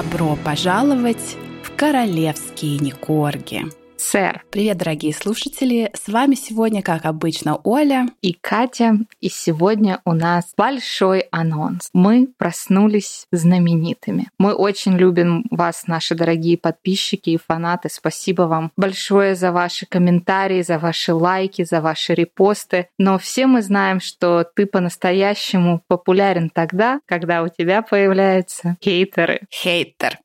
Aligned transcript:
Добро 0.00 0.34
пожаловать 0.42 1.36
в 1.62 1.76
королевские 1.76 2.78
Никорги. 2.78 3.66
Сэр. 4.10 4.42
Привет, 4.50 4.78
дорогие 4.78 5.14
слушатели! 5.14 5.88
С 5.94 6.08
вами 6.08 6.34
сегодня, 6.34 6.82
как 6.82 7.04
обычно, 7.04 7.60
Оля 7.62 8.08
и 8.22 8.32
Катя. 8.32 8.96
И 9.20 9.28
сегодня 9.28 10.00
у 10.04 10.14
нас 10.14 10.52
большой 10.56 11.20
анонс. 11.30 11.90
Мы 11.92 12.26
проснулись 12.36 13.28
знаменитыми. 13.30 14.28
Мы 14.36 14.52
очень 14.52 14.96
любим 14.96 15.44
вас, 15.52 15.86
наши 15.86 16.16
дорогие 16.16 16.58
подписчики 16.58 17.30
и 17.30 17.38
фанаты. 17.38 17.88
Спасибо 17.88 18.42
вам 18.42 18.72
большое 18.76 19.36
за 19.36 19.52
ваши 19.52 19.86
комментарии, 19.86 20.62
за 20.62 20.80
ваши 20.80 21.14
лайки, 21.14 21.62
за 21.62 21.80
ваши 21.80 22.12
репосты. 22.12 22.88
Но 22.98 23.16
все 23.16 23.46
мы 23.46 23.62
знаем, 23.62 24.00
что 24.00 24.42
ты 24.42 24.66
по-настоящему 24.66 25.82
популярен 25.86 26.50
тогда, 26.52 26.98
когда 27.06 27.44
у 27.44 27.48
тебя 27.48 27.80
появляются 27.80 28.76
хейтеры. 28.82 29.42
Хейтер 29.52 30.18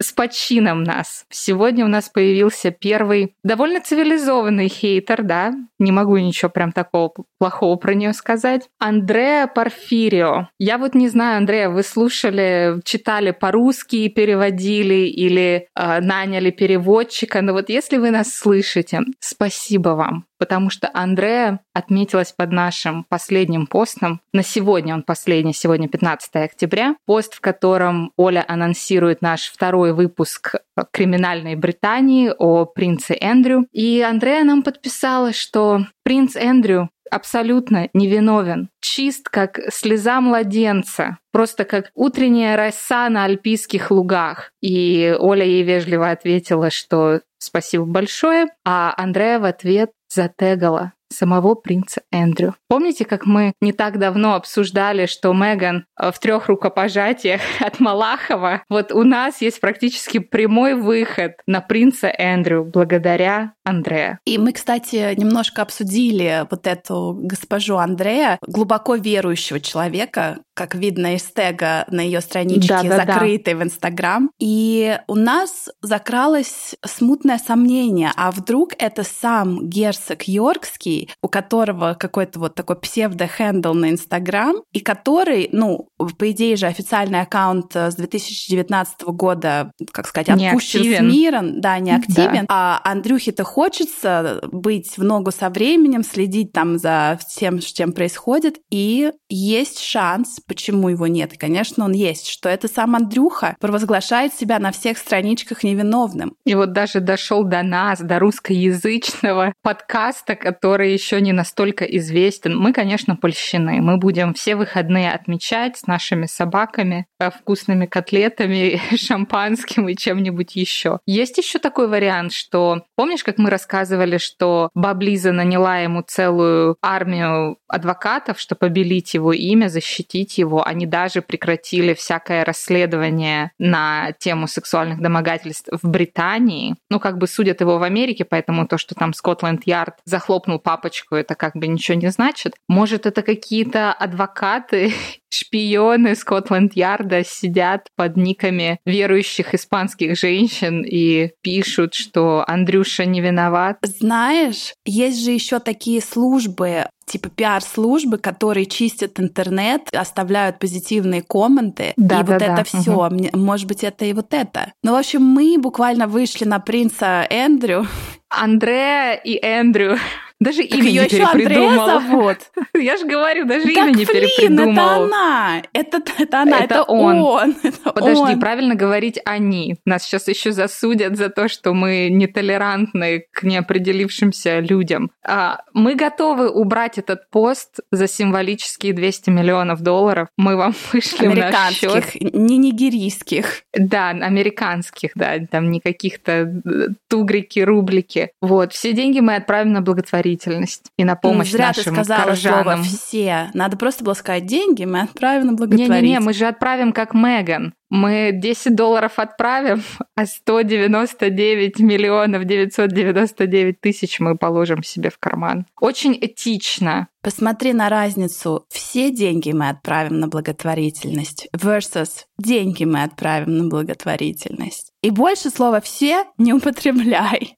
с 0.00 0.12
подчином 0.12 0.82
нас. 0.82 1.24
Сегодня 1.30 1.84
у 1.84 1.88
нас 1.88 2.08
появился 2.08 2.70
первый 2.70 3.34
довольно 3.42 3.80
цивилизованный 3.80 4.68
хейтер, 4.68 5.22
да, 5.22 5.52
не 5.78 5.92
могу 5.92 6.16
ничего 6.16 6.50
прям 6.50 6.72
такого 6.72 7.12
плохого 7.38 7.76
про 7.76 7.94
нее 7.94 8.12
сказать. 8.12 8.68
Андреа 8.78 9.46
Порфирио. 9.46 10.48
Я 10.58 10.78
вот 10.78 10.94
не 10.94 11.08
знаю, 11.08 11.38
Андреа, 11.38 11.70
вы 11.70 11.82
слушали, 11.82 12.80
читали 12.84 13.30
по-русски 13.30 13.96
и 13.96 14.08
переводили 14.08 15.06
или 15.06 15.68
э, 15.74 16.00
наняли 16.00 16.50
переводчика, 16.50 17.42
но 17.42 17.52
вот 17.52 17.68
если 17.68 17.96
вы 17.96 18.10
нас 18.10 18.34
слышите, 18.34 19.00
спасибо 19.20 19.90
вам 19.90 20.24
потому 20.44 20.68
что 20.68 20.90
Андрея 20.92 21.60
отметилась 21.72 22.30
под 22.30 22.52
нашим 22.52 23.06
последним 23.08 23.66
постом. 23.66 24.20
На 24.34 24.42
сегодня 24.42 24.92
он 24.92 25.02
последний, 25.02 25.54
сегодня 25.54 25.88
15 25.88 26.36
октября. 26.36 26.96
Пост, 27.06 27.32
в 27.32 27.40
котором 27.40 28.12
Оля 28.18 28.44
анонсирует 28.46 29.22
наш 29.22 29.50
второй 29.50 29.94
выпуск 29.94 30.56
криминальной 30.92 31.56
Британии 31.56 32.30
о 32.38 32.66
принце 32.66 33.16
Эндрю. 33.18 33.66
И 33.72 34.02
Андрея 34.02 34.44
нам 34.44 34.62
подписала, 34.62 35.32
что 35.32 35.86
принц 36.02 36.36
Эндрю 36.36 36.90
абсолютно 37.10 37.88
невиновен, 37.94 38.68
чист, 38.82 39.30
как 39.30 39.60
слеза 39.72 40.20
младенца, 40.20 41.16
просто 41.32 41.64
как 41.64 41.90
утренняя 41.94 42.56
роса 42.56 43.08
на 43.08 43.24
альпийских 43.24 43.90
лугах. 43.90 44.50
И 44.60 45.16
Оля 45.18 45.44
ей 45.44 45.62
вежливо 45.62 46.10
ответила, 46.10 46.70
что 46.70 47.20
спасибо 47.38 47.84
большое, 47.84 48.48
а 48.64 48.94
Андрея 48.96 49.38
в 49.38 49.44
ответ 49.44 49.90
затегала 50.14 50.93
самого 51.14 51.54
принца 51.54 52.02
Эндрю. 52.10 52.54
Помните, 52.68 53.04
как 53.04 53.26
мы 53.26 53.52
не 53.60 53.72
так 53.72 53.98
давно 53.98 54.34
обсуждали, 54.34 55.06
что 55.06 55.32
Меган 55.32 55.86
э, 56.00 56.10
в 56.10 56.18
трех 56.18 56.48
рукопожатиях 56.48 57.40
от 57.60 57.80
Малахова? 57.80 58.62
Вот 58.68 58.92
у 58.92 59.04
нас 59.04 59.40
есть 59.40 59.60
практически 59.60 60.18
прямой 60.18 60.74
выход 60.74 61.32
на 61.46 61.60
принца 61.60 62.08
Эндрю 62.08 62.64
благодаря 62.64 63.54
Андрея. 63.64 64.18
И 64.26 64.38
мы, 64.38 64.52
кстати, 64.52 65.14
немножко 65.16 65.62
обсудили 65.62 66.46
вот 66.50 66.66
эту 66.66 67.18
госпожу 67.20 67.76
Андрея, 67.76 68.38
глубоко 68.46 68.96
верующего 68.96 69.60
человека, 69.60 70.38
как 70.54 70.74
видно 70.74 71.14
из 71.14 71.22
тега 71.22 71.84
на 71.90 72.00
ее 72.00 72.20
страничке, 72.20 72.68
да, 72.68 72.82
да, 72.82 72.96
закрытой 72.96 73.54
да. 73.54 73.60
в 73.60 73.62
Инстаграм. 73.64 74.30
И 74.38 74.98
у 75.08 75.14
нас 75.14 75.70
закралось 75.82 76.76
смутное 76.84 77.38
сомнение, 77.38 78.10
а 78.16 78.30
вдруг 78.30 78.72
это 78.78 79.02
сам 79.02 79.68
герцог 79.68 80.28
Йоркский, 80.28 81.03
у 81.22 81.28
которого 81.28 81.94
какой-то 81.98 82.38
вот 82.38 82.54
такой 82.54 82.76
псевдо-хендл 82.76 83.74
на 83.74 83.90
Инстаграм, 83.90 84.56
и 84.72 84.80
который, 84.80 85.48
ну, 85.52 85.88
по 85.98 86.30
идее 86.30 86.56
же 86.56 86.66
официальный 86.66 87.20
аккаунт 87.20 87.74
с 87.74 87.94
2019 87.94 89.02
года, 89.08 89.72
как 89.92 90.06
сказать, 90.06 90.28
отпущен 90.28 90.82
с 90.82 91.00
миром, 91.00 91.60
да, 91.60 91.78
не 91.78 91.94
активен, 91.94 92.46
да. 92.46 92.46
а 92.48 92.80
Андрюхе-то 92.84 93.44
хочется 93.44 94.40
быть 94.50 94.96
в 94.96 95.04
ногу 95.04 95.30
со 95.30 95.50
временем, 95.50 96.02
следить 96.02 96.52
там 96.52 96.78
за 96.78 97.18
всем, 97.26 97.58
чем 97.60 97.92
происходит, 97.92 98.58
и 98.70 99.12
есть 99.28 99.80
шанс, 99.80 100.40
почему 100.46 100.88
его 100.88 101.06
нет, 101.06 101.32
и, 101.34 101.36
конечно, 101.36 101.84
он 101.84 101.92
есть, 101.92 102.28
что 102.28 102.48
это 102.48 102.68
сам 102.68 102.96
Андрюха 102.96 103.56
провозглашает 103.60 104.34
себя 104.34 104.58
на 104.58 104.72
всех 104.72 104.98
страничках 104.98 105.62
невиновным. 105.64 106.34
И 106.44 106.54
вот 106.54 106.72
даже 106.72 107.00
дошел 107.00 107.44
до 107.44 107.62
нас, 107.62 108.00
до 108.00 108.18
русскоязычного 108.18 109.54
подкаста, 109.62 110.36
который 110.36 110.83
еще 110.92 111.20
не 111.20 111.32
настолько 111.32 111.84
известен. 111.84 112.56
Мы, 112.56 112.72
конечно, 112.72 113.16
польщены. 113.16 113.80
Мы 113.80 113.96
будем 113.96 114.34
все 114.34 114.56
выходные 114.56 115.12
отмечать 115.12 115.78
с 115.78 115.86
нашими 115.86 116.26
собаками, 116.26 117.06
э, 117.18 117.30
вкусными 117.30 117.86
котлетами, 117.86 118.80
шампанским 118.96 119.88
и 119.88 119.96
чем-нибудь 119.96 120.56
еще. 120.56 120.98
Есть 121.06 121.38
еще 121.38 121.58
такой 121.58 121.88
вариант, 121.88 122.32
что 122.32 122.84
помнишь, 122.96 123.24
как 123.24 123.38
мы 123.38 123.50
рассказывали, 123.50 124.18
что 124.18 124.70
Баблиза 124.74 125.32
наняла 125.32 125.78
ему 125.78 126.02
целую 126.02 126.76
армию 126.82 127.58
адвокатов, 127.68 128.38
чтобы 128.38 128.60
побелить 128.60 129.14
его 129.14 129.32
имя, 129.32 129.68
защитить 129.68 130.38
его. 130.38 130.66
Они 130.66 130.86
даже 130.86 131.22
прекратили 131.22 131.94
всякое 131.94 132.44
расследование 132.44 133.52
на 133.58 134.12
тему 134.12 134.46
сексуальных 134.46 135.00
домогательств 135.00 135.68
в 135.70 135.88
Британии. 135.88 136.76
Ну, 136.90 137.00
как 137.00 137.18
бы 137.18 137.26
судят 137.26 137.60
его 137.60 137.78
в 137.78 137.82
Америке, 137.82 138.24
поэтому 138.24 138.66
то, 138.66 138.78
что 138.78 138.94
там 138.94 139.12
Скотланд-Ярд 139.12 139.96
захлопнул 140.04 140.58
папочку, 140.74 141.14
это 141.14 141.36
как 141.36 141.54
бы 141.54 141.68
ничего 141.68 141.96
не 141.96 142.10
значит. 142.10 142.54
Может, 142.68 143.06
это 143.06 143.22
какие-то 143.22 143.92
адвокаты 143.92 144.92
шпионы 145.30 146.16
Скотланд-Ярда 146.16 147.24
сидят 147.24 147.86
под 147.96 148.16
никами 148.16 148.78
верующих 148.84 149.54
испанских 149.54 150.18
женщин 150.18 150.82
и 150.84 151.30
пишут, 151.42 151.94
что 151.94 152.44
Андрюша 152.46 153.04
не 153.04 153.20
виноват. 153.20 153.78
Знаешь, 153.82 154.74
есть 154.84 155.24
же 155.24 155.30
еще 155.30 155.60
такие 155.60 156.00
службы, 156.00 156.86
типа 157.06 157.28
пиар-службы, 157.28 158.18
которые 158.18 158.66
чистят 158.66 159.20
интернет, 159.20 159.82
оставляют 159.92 160.58
позитивные 160.58 161.22
комменты, 161.22 161.92
да, 161.96 162.20
и 162.20 162.24
да, 162.24 162.32
вот 162.32 162.38
да. 162.38 162.54
это 162.54 162.64
все. 162.64 162.92
Угу. 162.92 163.38
Может 163.38 163.68
быть, 163.68 163.84
это 163.84 164.04
и 164.04 164.12
вот 164.12 164.34
это. 164.34 164.72
Ну, 164.82 164.92
в 164.92 164.96
общем, 164.96 165.22
мы 165.22 165.56
буквально 165.58 166.08
вышли 166.08 166.44
на 166.44 166.58
принца 166.58 167.26
Эндрю. 167.30 167.86
Андреа 168.28 169.14
и 169.14 169.38
Эндрю 169.40 169.96
даже 170.40 170.62
так 170.64 170.78
имя 170.78 170.88
ее 170.88 171.02
не 171.02 171.06
еще 171.06 171.32
перепридумала. 171.32 171.94
Андрея 171.94 172.00
зовут. 172.00 172.38
Я 172.74 172.96
же 172.96 173.06
говорю, 173.06 173.46
даже 173.46 173.64
так, 173.64 173.72
имя 173.72 173.90
не 173.92 174.04
блин, 174.04 174.06
перепридумала. 174.06 174.72
это 174.72 175.04
она. 175.04 175.62
Это, 175.72 176.02
это 176.18 176.42
она, 176.42 176.58
это, 176.58 176.74
это 176.74 176.82
он. 176.82 177.18
он. 177.18 177.56
Это 177.62 177.92
Подожди, 177.92 178.32
он. 178.34 178.40
правильно 178.40 178.74
говорить 178.74 179.18
они. 179.24 179.76
Нас 179.84 180.02
сейчас 180.02 180.26
еще 180.26 180.50
засудят 180.50 181.16
за 181.16 181.28
то, 181.28 181.48
что 181.48 181.72
мы 181.72 182.08
нетолерантны 182.10 183.26
к 183.32 183.44
неопределившимся 183.44 184.58
людям. 184.58 185.12
А, 185.24 185.60
мы 185.72 185.94
готовы 185.94 186.50
убрать 186.50 186.98
этот 186.98 187.30
пост 187.30 187.80
за 187.92 188.08
символические 188.08 188.92
200 188.92 189.30
миллионов 189.30 189.82
долларов. 189.82 190.28
Мы 190.36 190.56
вам 190.56 190.74
вышли 190.92 191.28
в 191.28 191.36
наш 191.36 191.74
счет. 191.74 192.04
не 192.20 192.58
нигерийских. 192.58 193.62
Да, 193.72 194.10
американских, 194.10 195.12
да, 195.14 195.38
там 195.50 195.70
не 195.70 195.80
каких-то 195.80 196.32
э, 196.32 196.88
тугрики, 197.08 197.60
рублики. 197.60 198.30
Вот, 198.40 198.72
все 198.72 198.92
деньги 198.92 199.20
мы 199.20 199.36
отправим 199.36 199.72
на 199.72 199.80
благотворительность 199.80 200.23
благотворительность 200.24 200.90
и 200.96 201.04
на 201.04 201.16
помощь 201.16 201.50
Зря 201.50 201.68
нашим 201.68 201.84
ты 201.84 202.04
сказала 202.04 202.24
горожанам. 202.24 202.84
слово 202.84 202.96
«все». 202.96 203.50
Надо 203.54 203.76
просто 203.76 204.04
было 204.04 204.14
сказать 204.14 204.46
«деньги», 204.46 204.84
мы 204.84 205.02
отправим 205.02 205.46
на 205.46 205.52
благотворительность. 205.52 206.02
Не-не-не, 206.02 206.20
мы 206.20 206.32
же 206.32 206.46
отправим 206.46 206.92
как 206.92 207.14
Меган. 207.14 207.74
Мы 207.90 208.30
10 208.32 208.74
долларов 208.74 209.18
отправим, 209.18 209.82
а 210.16 210.26
199 210.26 211.78
миллионов 211.80 212.44
999 212.44 213.80
тысяч 213.80 214.20
мы 214.20 214.36
положим 214.36 214.82
себе 214.82 215.10
в 215.10 215.18
карман. 215.18 215.66
Очень 215.80 216.18
этично. 216.20 217.08
Посмотри 217.22 217.72
на 217.72 217.88
разницу. 217.88 218.66
Все 218.68 219.10
деньги 219.10 219.52
мы 219.52 219.70
отправим 219.70 220.20
на 220.20 220.28
благотворительность 220.28 221.48
versus 221.56 222.24
деньги 222.38 222.84
мы 222.84 223.02
отправим 223.02 223.56
на 223.56 223.68
благотворительность. 223.68 224.92
И 225.02 225.10
больше 225.10 225.50
слова 225.50 225.80
«все» 225.80 226.24
не 226.38 226.52
употребляй. 226.52 227.56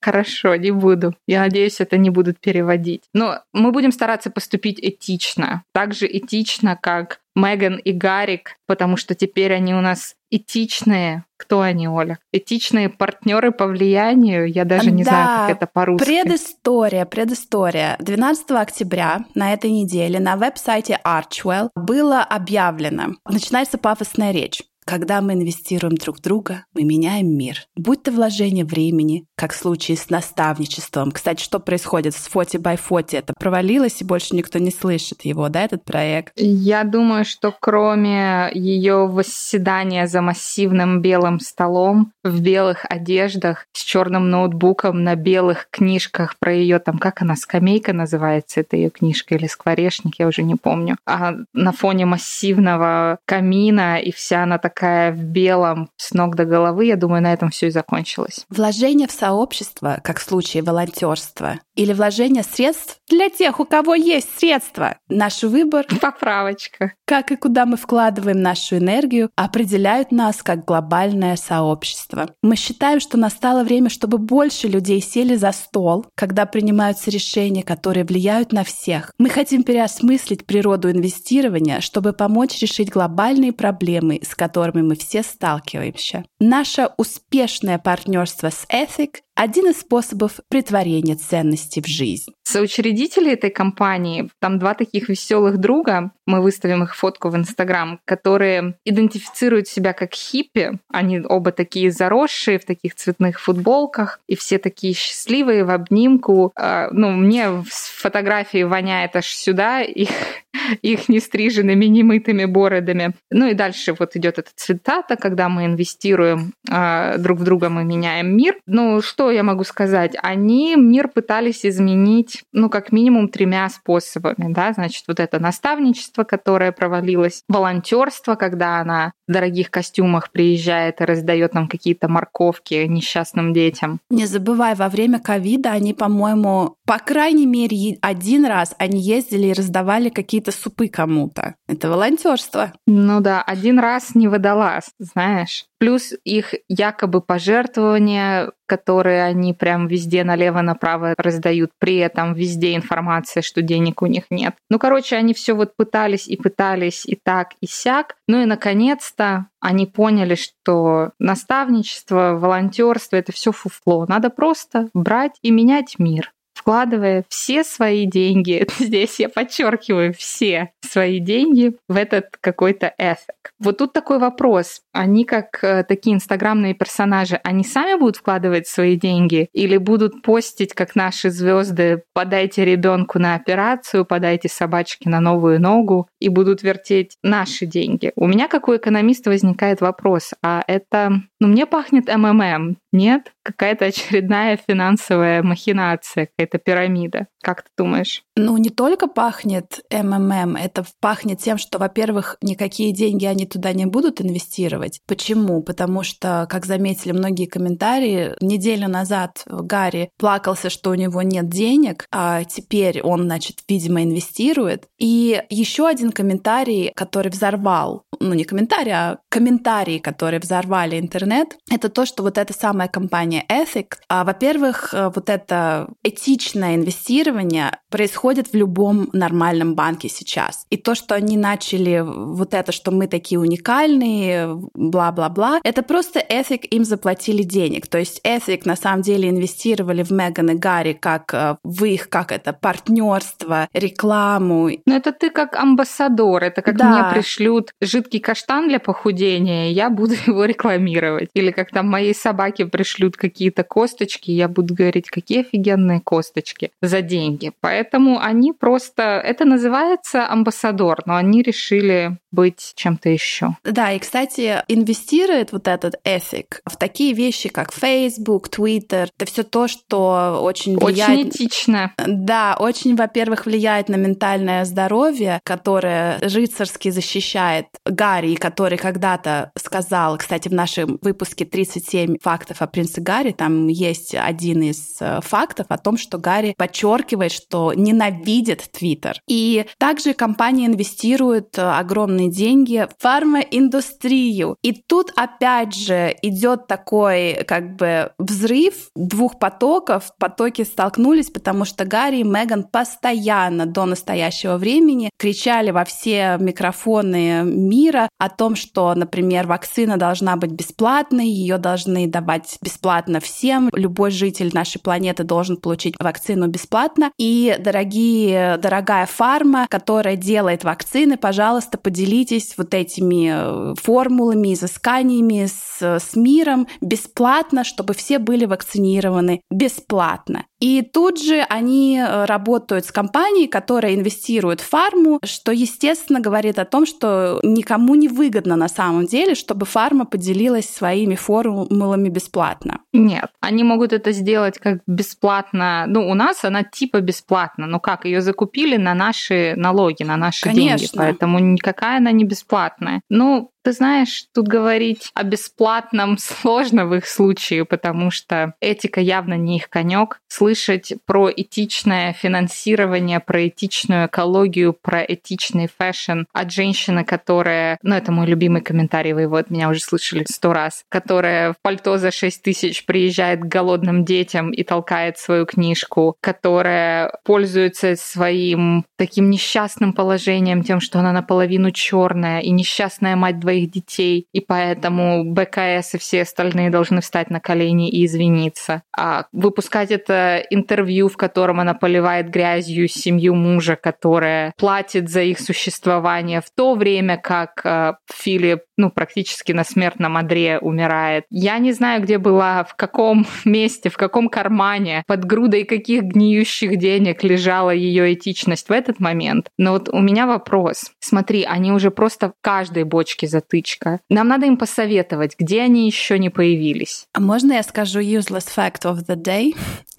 Хорошо, 0.00 0.56
не 0.56 0.70
буду. 0.70 1.14
Я 1.26 1.40
надеюсь, 1.40 1.80
это 1.80 1.96
не 1.96 2.10
будут 2.10 2.40
переводить. 2.40 3.04
Но 3.14 3.40
мы 3.52 3.72
будем 3.72 3.92
стараться 3.92 4.30
поступить 4.30 4.78
этично. 4.80 5.62
Так 5.72 5.94
же 5.94 6.06
этично, 6.06 6.76
как 6.80 7.20
Меган 7.34 7.76
и 7.76 7.92
Гарик, 7.92 8.56
потому 8.66 8.96
что 8.96 9.14
теперь 9.14 9.52
они 9.52 9.74
у 9.74 9.80
нас 9.80 10.14
этичные. 10.30 11.24
Кто 11.36 11.60
они, 11.60 11.88
Оля? 11.88 12.18
Этичные 12.32 12.88
партнеры 12.88 13.52
по 13.52 13.66
влиянию? 13.66 14.46
Я 14.46 14.64
даже 14.64 14.90
не 14.90 15.04
да, 15.04 15.10
знаю, 15.10 15.48
как 15.48 15.56
это 15.56 15.66
по-русски. 15.66 16.04
Предыстория, 16.04 17.04
предыстория. 17.04 17.96
12 17.98 18.50
октября 18.52 19.24
на 19.34 19.52
этой 19.52 19.70
неделе 19.70 20.20
на 20.20 20.36
веб-сайте 20.36 20.98
Archwell 21.04 21.70
было 21.74 22.22
объявлено. 22.22 23.16
Начинается 23.28 23.78
пафосная 23.78 24.32
речь. 24.32 24.62
Когда 24.84 25.20
мы 25.20 25.32
инвестируем 25.32 25.96
друг 25.96 26.18
в 26.18 26.22
друга, 26.22 26.66
мы 26.74 26.84
меняем 26.84 27.36
мир. 27.36 27.66
Будь 27.74 28.02
то 28.02 28.12
вложение 28.12 28.64
времени, 28.64 29.24
как 29.34 29.52
в 29.52 29.56
случае 29.56 29.96
с 29.96 30.10
наставничеством. 30.10 31.10
Кстати, 31.10 31.42
что 31.42 31.58
происходит 31.58 32.14
с 32.14 32.28
Фоти 32.28 32.58
by 32.58 32.76
Фоти? 32.76 33.16
Это 33.16 33.32
провалилось, 33.38 34.02
и 34.02 34.04
больше 34.04 34.36
никто 34.36 34.58
не 34.58 34.70
слышит 34.70 35.24
его, 35.24 35.48
да, 35.48 35.62
этот 35.64 35.84
проект? 35.84 36.32
Я 36.36 36.84
думаю, 36.84 37.24
что 37.24 37.54
кроме 37.58 38.50
ее 38.52 39.06
восседания 39.06 40.06
за 40.06 40.20
массивным 40.20 41.00
белым 41.00 41.40
столом, 41.40 42.12
в 42.22 42.40
белых 42.40 42.84
одеждах, 42.88 43.66
с 43.72 43.82
черным 43.82 44.28
ноутбуком, 44.28 45.02
на 45.02 45.14
белых 45.14 45.68
книжках 45.70 46.38
про 46.38 46.52
ее 46.52 46.78
там, 46.78 46.98
как 46.98 47.22
она, 47.22 47.36
скамейка 47.36 47.92
называется, 47.92 48.60
это 48.60 48.76
ее 48.76 48.90
книжка 48.90 49.34
или 49.34 49.46
скворечник, 49.46 50.18
я 50.18 50.26
уже 50.26 50.42
не 50.42 50.56
помню. 50.56 50.96
А 51.06 51.34
на 51.52 51.72
фоне 51.72 52.04
массивного 52.06 53.18
камина, 53.24 53.98
и 53.98 54.12
вся 54.12 54.42
она 54.42 54.58
такая 54.74 55.12
в 55.12 55.22
белом 55.22 55.90
с 55.96 56.12
ног 56.14 56.34
до 56.34 56.44
головы, 56.44 56.86
я 56.86 56.96
думаю, 56.96 57.22
на 57.22 57.32
этом 57.32 57.50
все 57.50 57.68
и 57.68 57.70
закончилось. 57.70 58.44
Вложение 58.48 59.06
в 59.06 59.12
сообщество, 59.12 60.00
как 60.02 60.18
в 60.18 60.22
случае 60.22 60.62
волонтерства, 60.62 61.60
или 61.74 61.92
вложение 61.92 62.42
средств 62.42 62.98
для 63.08 63.28
тех, 63.28 63.60
у 63.60 63.64
кого 63.64 63.94
есть 63.94 64.38
средства. 64.38 64.96
Наш 65.08 65.42
выбор, 65.42 65.86
поправочка, 66.00 66.92
как 67.06 67.30
и 67.30 67.36
куда 67.36 67.66
мы 67.66 67.76
вкладываем 67.76 68.40
нашу 68.40 68.78
энергию, 68.78 69.30
определяют 69.36 70.12
нас 70.12 70.42
как 70.42 70.64
глобальное 70.64 71.36
сообщество. 71.36 72.30
Мы 72.42 72.56
считаем, 72.56 73.00
что 73.00 73.18
настало 73.18 73.64
время, 73.64 73.90
чтобы 73.90 74.18
больше 74.18 74.68
людей 74.68 75.00
сели 75.00 75.36
за 75.36 75.52
стол, 75.52 76.06
когда 76.14 76.46
принимаются 76.46 77.10
решения, 77.10 77.62
которые 77.62 78.04
влияют 78.04 78.52
на 78.52 78.64
всех. 78.64 79.12
Мы 79.18 79.28
хотим 79.28 79.62
переосмыслить 79.62 80.46
природу 80.46 80.90
инвестирования, 80.90 81.80
чтобы 81.80 82.12
помочь 82.12 82.58
решить 82.60 82.90
глобальные 82.90 83.52
проблемы, 83.52 84.20
с 84.22 84.34
которыми 84.34 84.82
мы 84.82 84.96
все 84.96 85.22
сталкиваемся. 85.22 86.24
Наше 86.40 86.90
успешное 86.96 87.78
партнерство 87.78 88.50
с 88.50 88.66
Ethic 88.72 89.16
один 89.34 89.70
из 89.70 89.80
способов 89.80 90.40
притворения 90.48 91.16
ценностей 91.16 91.80
в 91.80 91.86
жизнь. 91.86 92.32
Соучредители 92.44 93.32
этой 93.32 93.50
компании, 93.50 94.30
там 94.40 94.58
два 94.58 94.74
таких 94.74 95.08
веселых 95.08 95.58
друга, 95.58 96.12
мы 96.26 96.40
выставим 96.40 96.82
их 96.84 96.94
фотку 96.94 97.28
в 97.30 97.36
Инстаграм, 97.36 97.98
которые 98.04 98.78
идентифицируют 98.84 99.66
себя 99.66 99.92
как 99.92 100.14
хиппи. 100.14 100.78
Они 100.88 101.20
оба 101.20 101.52
такие 101.52 101.90
заросшие 101.90 102.58
в 102.58 102.64
таких 102.64 102.94
цветных 102.94 103.40
футболках, 103.40 104.20
и 104.28 104.36
все 104.36 104.58
такие 104.58 104.94
счастливые 104.94 105.64
в 105.64 105.70
обнимку. 105.70 106.52
А, 106.56 106.88
ну, 106.92 107.10
мне 107.10 107.62
фотографии 107.66 108.62
воняет 108.62 109.16
аж 109.16 109.26
сюда, 109.26 109.82
их, 109.82 110.10
их 110.82 111.08
нестриженными, 111.08 111.86
немытыми 111.86 112.44
бородами. 112.44 113.14
Ну 113.30 113.46
и 113.48 113.54
дальше 113.54 113.94
вот 113.98 114.16
идет 114.16 114.38
эта 114.38 114.50
цитата, 114.54 115.16
когда 115.16 115.48
мы 115.48 115.66
инвестируем 115.66 116.52
э, 116.70 117.18
друг 117.18 117.38
в 117.38 117.44
друга, 117.44 117.68
мы 117.68 117.84
меняем 117.84 118.36
мир. 118.36 118.56
Ну, 118.66 119.00
что 119.02 119.30
я 119.30 119.42
могу 119.42 119.64
сказать? 119.64 120.16
Они 120.22 120.76
мир 120.76 121.08
пытались 121.08 121.64
изменить, 121.64 122.42
ну, 122.52 122.68
как 122.68 122.92
минимум 122.92 123.28
тремя 123.28 123.68
способами, 123.68 124.52
да, 124.52 124.72
значит, 124.72 125.04
вот 125.08 125.20
это 125.20 125.38
наставничество, 125.38 126.24
которое 126.24 126.72
провалилось, 126.72 127.42
волонтерство, 127.48 128.34
когда 128.34 128.80
она 128.80 129.12
в 129.26 129.32
дорогих 129.32 129.70
костюмах 129.70 130.30
приезжает 130.30 131.00
и 131.00 131.04
раздает 131.04 131.54
нам 131.54 131.68
какие-то 131.68 132.08
морковки 132.08 132.86
несчастным 132.86 133.52
детям. 133.52 134.00
Не 134.10 134.26
забывай, 134.26 134.74
во 134.74 134.88
время 134.88 135.18
ковида 135.18 135.70
они, 135.72 135.94
по-моему, 135.94 136.76
по 136.86 136.98
крайней 136.98 137.46
мере, 137.46 137.98
один 138.02 138.44
раз 138.44 138.74
они 138.78 139.00
ездили 139.00 139.46
и 139.46 139.52
раздавали 139.54 140.10
какие-то 140.10 140.52
супы 140.52 140.88
кому-то. 140.88 141.54
Это 141.66 141.88
волонтерство. 141.88 142.74
Ну 142.86 143.20
да, 143.20 143.42
один 143.42 143.78
раз 143.78 144.14
не 144.14 144.28
водолаз, 144.28 144.90
знаешь. 144.98 145.64
Плюс 145.78 146.12
их 146.24 146.54
якобы 146.68 147.22
пожертвования, 147.22 148.52
которые 148.66 149.24
они 149.24 149.54
прям 149.54 149.86
везде 149.86 150.24
налево-направо 150.24 151.14
раздают, 151.16 151.70
при 151.78 151.96
этом 151.96 152.34
везде 152.34 152.74
информация, 152.74 153.42
что 153.42 153.62
денег 153.62 154.02
у 154.02 154.06
них 154.06 154.24
нет. 154.28 154.54
Ну, 154.68 154.78
короче, 154.78 155.16
они 155.16 155.32
все 155.32 155.54
вот 155.54 155.76
пытались 155.76 156.26
и 156.28 156.36
пытались 156.36 157.06
и 157.06 157.18
так, 157.22 157.52
и 157.62 157.66
сяк. 157.66 158.16
Ну 158.28 158.42
и, 158.42 158.46
наконец-то, 158.46 159.46
они 159.60 159.86
поняли, 159.86 160.34
что 160.34 161.12
наставничество, 161.18 162.36
волонтерство 162.38 163.16
это 163.16 163.32
все 163.32 163.52
фуфло. 163.52 164.04
Надо 164.06 164.28
просто 164.28 164.90
брать 164.92 165.38
и 165.40 165.50
менять 165.50 165.98
мир 165.98 166.34
вкладывая 166.64 167.26
все 167.28 167.62
свои 167.62 168.06
деньги, 168.06 168.66
здесь 168.78 169.20
я 169.20 169.28
подчеркиваю, 169.28 170.14
все 170.14 170.70
свои 170.80 171.18
деньги 171.18 171.76
в 171.88 171.96
этот 171.96 172.38
какой-то 172.40 172.92
эффект. 172.96 173.52
Вот 173.58 173.78
тут 173.78 173.92
такой 173.92 174.18
вопрос. 174.18 174.80
Они 174.92 175.24
как 175.24 175.62
э, 175.62 175.84
такие 175.84 176.16
инстаграмные 176.16 176.72
персонажи, 176.72 177.38
они 177.44 177.64
сами 177.64 177.98
будут 177.98 178.16
вкладывать 178.16 178.66
свои 178.66 178.96
деньги 178.96 179.48
или 179.52 179.76
будут 179.76 180.22
постить, 180.22 180.72
как 180.72 180.96
наши 180.96 181.30
звезды, 181.30 182.02
подайте 182.14 182.64
ребенку 182.64 183.18
на 183.18 183.34
операцию, 183.34 184.06
подайте 184.06 184.48
собачке 184.48 185.10
на 185.10 185.20
новую 185.20 185.60
ногу 185.60 186.08
и 186.18 186.30
будут 186.30 186.62
вертеть 186.62 187.18
наши 187.22 187.66
деньги. 187.66 188.12
У 188.16 188.26
меня, 188.26 188.48
как 188.48 188.68
у 188.68 188.76
экономиста, 188.76 189.28
возникает 189.28 189.82
вопрос, 189.82 190.32
а 190.42 190.62
это, 190.66 191.20
ну, 191.40 191.48
мне 191.48 191.66
пахнет 191.66 192.08
МММ, 192.08 192.78
нет? 192.92 193.33
Какая-то 193.44 193.86
очередная 193.86 194.56
финансовая 194.56 195.42
махинация, 195.42 196.26
какая-то 196.26 196.58
пирамида. 196.58 197.26
Как 197.42 197.62
ты 197.62 197.68
думаешь? 197.76 198.22
Ну, 198.36 198.56
не 198.56 198.70
только 198.70 199.06
пахнет 199.06 199.80
МММ, 199.92 200.56
это 200.56 200.84
пахнет 201.00 201.40
тем, 201.40 201.58
что, 201.58 201.78
во-первых, 201.78 202.38
никакие 202.40 202.92
деньги 202.92 203.26
они 203.26 203.46
туда 203.46 203.72
не 203.74 203.84
будут 203.84 204.22
инвестировать. 204.22 205.00
Почему? 205.06 205.62
Потому 205.62 206.02
что, 206.02 206.46
как 206.48 206.64
заметили 206.64 207.12
многие 207.12 207.44
комментарии, 207.46 208.32
неделю 208.40 208.88
назад 208.88 209.42
Гарри 209.46 210.10
плакался, 210.18 210.70
что 210.70 210.90
у 210.90 210.94
него 210.94 211.20
нет 211.20 211.48
денег, 211.48 212.06
а 212.10 212.44
теперь 212.44 213.02
он, 213.02 213.24
значит, 213.24 213.58
видимо, 213.68 214.02
инвестирует. 214.02 214.86
И 214.98 215.42
еще 215.50 215.86
один 215.86 216.12
комментарий, 216.12 216.92
который 216.96 217.30
взорвал, 217.30 218.04
ну 218.20 218.32
не 218.32 218.44
комментарий, 218.44 218.92
а 218.92 219.18
комментарии, 219.28 219.98
которые 219.98 220.40
взорвали 220.40 220.98
интернет, 220.98 221.56
это 221.70 221.88
то, 221.88 222.06
что 222.06 222.22
вот 222.22 222.38
эта 222.38 222.54
самая 222.54 222.88
компания 222.88 223.33
Ethic, 223.48 223.94
а, 224.08 224.24
во-первых, 224.24 224.92
э, 224.92 225.10
вот 225.14 225.28
это 225.30 225.88
этичное 226.02 226.76
инвестирование 226.76 227.78
происходит 227.90 228.52
в 228.52 228.54
любом 228.54 229.08
нормальном 229.12 229.74
банке 229.74 230.08
сейчас. 230.08 230.66
И 230.70 230.76
то, 230.76 230.94
что 230.94 231.14
они 231.14 231.36
начали 231.36 232.02
вот 232.04 232.54
это, 232.54 232.72
что 232.72 232.90
мы 232.90 233.06
такие 233.06 233.38
уникальные, 233.40 234.56
бла-бла-бла, 234.74 235.60
это 235.62 235.82
просто 235.82 236.20
Ethic 236.20 236.66
им 236.66 236.84
заплатили 236.84 237.42
денег. 237.42 237.86
То 237.86 237.98
есть 237.98 238.20
Ethic 238.24 238.62
на 238.64 238.76
самом 238.76 239.02
деле 239.02 239.28
инвестировали 239.30 240.02
в 240.02 240.10
Меган 240.10 240.50
и 240.50 240.54
Гарри 240.54 240.92
как 240.92 241.32
э, 241.34 241.56
в 241.62 241.84
их, 241.84 242.08
как 242.08 242.32
это, 242.32 242.52
партнерство, 242.52 243.68
рекламу. 243.72 244.70
Но 244.86 244.96
это 244.96 245.12
ты 245.12 245.30
как 245.30 245.56
амбассадор, 245.56 246.44
это 246.44 246.62
как 246.62 246.76
да. 246.76 246.88
мне 246.88 247.14
пришлют 247.14 247.72
жидкий 247.80 248.20
каштан 248.20 248.68
для 248.68 248.80
похудения, 248.80 249.70
я 249.70 249.90
буду 249.90 250.14
его 250.26 250.44
рекламировать. 250.44 251.30
Или 251.34 251.50
как 251.50 251.70
там 251.70 251.88
моей 251.88 252.14
собаке 252.14 252.66
пришлют 252.66 253.16
какие-то 253.24 253.64
косточки, 253.64 254.30
я 254.30 254.48
буду 254.48 254.74
говорить, 254.74 255.08
какие 255.08 255.40
офигенные 255.40 256.00
косточки 256.00 256.70
за 256.82 257.00
деньги. 257.00 257.52
Поэтому 257.60 258.20
они 258.20 258.52
просто... 258.52 259.02
Это 259.02 259.46
называется 259.46 260.26
амбассадор, 260.28 261.02
но 261.06 261.16
они 261.16 261.42
решили 261.42 262.18
быть 262.34 262.72
чем-то 262.74 263.08
еще. 263.08 263.56
Да, 263.64 263.92
и, 263.92 263.98
кстати, 263.98 264.62
инвестирует 264.68 265.52
вот 265.52 265.68
этот 265.68 265.94
этик 266.04 266.60
в 266.66 266.76
такие 266.76 267.14
вещи, 267.14 267.48
как 267.48 267.72
Facebook, 267.72 268.48
Twitter. 268.48 269.08
Это 269.16 269.30
все 269.30 269.42
то, 269.42 269.68
что 269.68 270.40
очень 270.42 270.76
влияет... 270.78 271.10
Очень 271.10 271.28
этично. 271.28 271.92
Да, 272.06 272.56
очень, 272.58 272.96
во-первых, 272.96 273.46
влияет 273.46 273.88
на 273.88 273.96
ментальное 273.96 274.64
здоровье, 274.64 275.40
которое 275.44 276.18
рыцарски 276.18 276.90
защищает 276.90 277.66
Гарри, 277.84 278.34
который 278.34 278.78
когда-то 278.78 279.52
сказал, 279.56 280.18
кстати, 280.18 280.48
в 280.48 280.54
нашем 280.54 280.98
выпуске 281.02 281.44
37 281.44 282.16
фактов 282.20 282.62
о 282.62 282.66
принце 282.66 283.00
Гарри, 283.00 283.32
там 283.32 283.68
есть 283.68 284.14
один 284.14 284.62
из 284.62 284.96
э, 285.00 285.20
фактов 285.22 285.66
о 285.68 285.78
том, 285.78 285.96
что 285.96 286.18
Гарри 286.18 286.54
подчеркивает, 286.56 287.32
что 287.32 287.72
ненавидит 287.74 288.70
Твиттер. 288.72 289.20
И 289.28 289.66
также 289.78 290.14
компания 290.14 290.66
инвестирует 290.66 291.58
огромные 291.58 292.23
огромные 292.24 292.30
деньги 292.30 292.86
в 292.88 293.02
фармаиндустрию. 293.02 294.56
И 294.62 294.72
тут 294.72 295.12
опять 295.16 295.74
же 295.74 296.16
идет 296.22 296.66
такой 296.66 297.44
как 297.46 297.76
бы 297.76 298.12
взрыв 298.18 298.88
двух 298.94 299.38
потоков. 299.38 300.12
Потоки 300.18 300.62
столкнулись, 300.62 301.30
потому 301.30 301.64
что 301.64 301.84
Гарри 301.84 302.18
и 302.18 302.24
Меган 302.24 302.64
постоянно 302.64 303.66
до 303.66 303.84
настоящего 303.84 304.56
времени 304.56 305.10
кричали 305.18 305.70
во 305.70 305.84
все 305.84 306.36
микрофоны 306.38 307.42
мира 307.44 308.08
о 308.18 308.28
том, 308.28 308.56
что, 308.56 308.94
например, 308.94 309.46
вакцина 309.46 309.96
должна 309.96 310.36
быть 310.36 310.52
бесплатной, 310.52 311.26
ее 311.26 311.58
должны 311.58 312.06
давать 312.06 312.58
бесплатно 312.62 313.20
всем, 313.20 313.70
любой 313.72 314.10
житель 314.10 314.50
нашей 314.52 314.80
планеты 314.80 315.24
должен 315.24 315.56
получить 315.56 315.94
вакцину 315.98 316.48
бесплатно. 316.48 317.10
И, 317.18 317.56
дорогие, 317.58 318.56
дорогая 318.58 319.06
фарма, 319.06 319.66
которая 319.68 320.16
делает 320.16 320.64
вакцины, 320.64 321.16
пожалуйста, 321.16 321.78
поделитесь 321.78 322.13
поделитесь 322.14 322.54
вот 322.56 322.74
этими 322.74 323.72
э, 323.72 323.74
формулами, 323.80 324.54
изысканиями 324.54 325.46
с, 325.46 325.82
с 325.82 326.16
миром 326.16 326.66
бесплатно, 326.80 327.64
чтобы 327.64 327.94
все 327.94 328.18
были 328.18 328.44
вакцинированы 328.44 329.40
бесплатно. 329.50 330.46
И 330.64 330.80
тут 330.80 331.22
же 331.22 331.44
они 331.50 331.98
э, 331.98 332.24
работают 332.24 332.86
с 332.86 332.90
компанией, 332.90 333.48
которая 333.48 333.94
инвестирует 333.94 334.62
в 334.62 334.68
фарму, 334.70 335.20
что, 335.22 335.52
естественно, 335.52 336.20
говорит 336.20 336.58
о 336.58 336.64
том, 336.64 336.86
что 336.86 337.38
никому 337.42 337.94
не 337.96 338.08
выгодно 338.08 338.56
на 338.56 338.68
самом 338.68 339.04
деле, 339.04 339.34
чтобы 339.34 339.66
фарма 339.66 340.06
поделилась 340.06 340.70
своими 340.70 341.16
формулами 341.16 342.08
бесплатно. 342.08 342.78
Нет, 342.94 343.26
они 343.42 343.62
могут 343.62 343.92
это 343.92 344.12
сделать 344.12 344.58
как 344.58 344.78
бесплатно. 344.86 345.84
Ну, 345.86 346.08
у 346.08 346.14
нас 346.14 346.44
она 346.44 346.62
типа 346.62 347.02
бесплатно. 347.02 347.66
Ну 347.66 347.78
как, 347.78 348.06
ее 348.06 348.22
закупили 348.22 348.78
на 348.78 348.94
наши 348.94 349.52
налоги, 349.56 350.02
на 350.02 350.16
наши 350.16 350.44
Конечно. 350.44 350.78
деньги. 350.78 350.90
Поэтому 350.96 351.40
никакая 351.40 351.98
она 351.98 352.10
не 352.10 352.24
бесплатная. 352.24 353.02
Ну, 353.10 353.50
ты 353.64 353.72
знаешь, 353.72 354.26
тут 354.34 354.46
говорить 354.46 355.10
о 355.14 355.24
бесплатном 355.24 356.18
сложно 356.18 356.86
в 356.86 356.94
их 356.94 357.06
случае, 357.08 357.64
потому 357.64 358.10
что 358.10 358.54
этика 358.60 359.00
явно 359.00 359.34
не 359.34 359.56
их 359.56 359.70
конек. 359.70 360.20
Слышать 360.28 360.92
про 361.06 361.30
этичное 361.34 362.12
финансирование, 362.12 363.20
про 363.20 363.48
этичную 363.48 364.06
экологию, 364.06 364.74
про 364.74 365.02
этичный 365.02 365.68
fashion 365.68 366.24
от 366.32 366.52
женщины, 366.52 367.04
которая, 367.04 367.78
ну 367.82 367.94
это 367.94 368.12
мой 368.12 368.26
любимый 368.26 368.60
комментарий, 368.60 369.12
вы 369.12 369.22
его 369.22 369.36
от 369.36 369.50
меня 369.50 369.70
уже 369.70 369.80
слышали 369.80 370.24
сто 370.28 370.52
раз, 370.52 370.84
которая 370.90 371.52
в 371.52 371.56
пальто 371.62 371.96
за 371.96 372.10
6 372.10 372.42
тысяч 372.42 372.84
приезжает 372.84 373.40
к 373.40 373.46
голодным 373.46 374.04
детям 374.04 374.50
и 374.50 374.62
толкает 374.62 375.16
свою 375.18 375.46
книжку, 375.46 376.16
которая 376.20 377.12
пользуется 377.24 377.96
своим 377.96 378.84
таким 378.98 379.30
несчастным 379.30 379.94
положением, 379.94 380.62
тем, 380.62 380.80
что 380.80 380.98
она 380.98 381.12
наполовину 381.12 381.70
черная 381.70 382.40
и 382.40 382.50
несчастная 382.50 383.16
мать 383.16 383.40
двоих 383.40 383.53
своих 383.54 383.70
детей, 383.70 384.26
и 384.32 384.40
поэтому 384.40 385.24
БКС 385.24 385.94
и 385.94 385.98
все 385.98 386.22
остальные 386.22 386.70
должны 386.70 387.00
встать 387.00 387.30
на 387.30 387.40
колени 387.40 387.88
и 387.88 388.04
извиниться. 388.04 388.82
А 388.96 389.26
выпускать 389.32 389.90
это 389.90 390.42
интервью, 390.50 391.08
в 391.08 391.16
котором 391.16 391.60
она 391.60 391.74
поливает 391.74 392.30
грязью 392.30 392.88
семью 392.88 393.34
мужа, 393.34 393.76
которая 393.76 394.52
платит 394.56 395.08
за 395.08 395.22
их 395.22 395.38
существование, 395.38 396.40
в 396.40 396.50
то 396.54 396.74
время 396.74 397.16
как 397.16 397.60
э, 397.64 397.94
Филипп 398.12 398.60
ну, 398.76 398.90
практически 398.90 399.52
на 399.52 399.64
смертном 399.64 400.16
одре 400.16 400.58
умирает. 400.58 401.24
Я 401.30 401.58
не 401.58 401.72
знаю, 401.72 402.02
где 402.02 402.18
была, 402.18 402.64
в 402.64 402.74
каком 402.74 403.26
месте, 403.44 403.88
в 403.88 403.96
каком 403.96 404.28
кармане, 404.28 405.04
под 405.06 405.24
грудой 405.24 405.64
каких 405.64 406.02
гниющих 406.02 406.78
денег 406.78 407.22
лежала 407.22 407.70
ее 407.70 408.12
этичность 408.14 408.68
в 408.68 408.72
этот 408.72 409.00
момент. 409.00 409.48
Но 409.58 409.72
вот 409.72 409.88
у 409.88 410.00
меня 410.00 410.26
вопрос. 410.26 410.90
Смотри, 411.00 411.44
они 411.44 411.72
уже 411.72 411.90
просто 411.90 412.30
в 412.30 412.34
каждой 412.40 412.84
бочке 412.84 413.26
затычка. 413.44 414.00
Нам 414.08 414.28
надо 414.28 414.46
им 414.46 414.56
посоветовать, 414.56 415.36
где 415.38 415.62
они 415.62 415.86
еще 415.86 416.18
не 416.18 416.30
появились. 416.30 417.06
А 417.12 417.20
можно 417.20 417.52
я 417.52 417.62
скажу 417.62 418.00
useless 418.00 418.48
fact 418.54 418.82
of 418.84 419.06
the 419.06 419.16
day? 419.16 419.54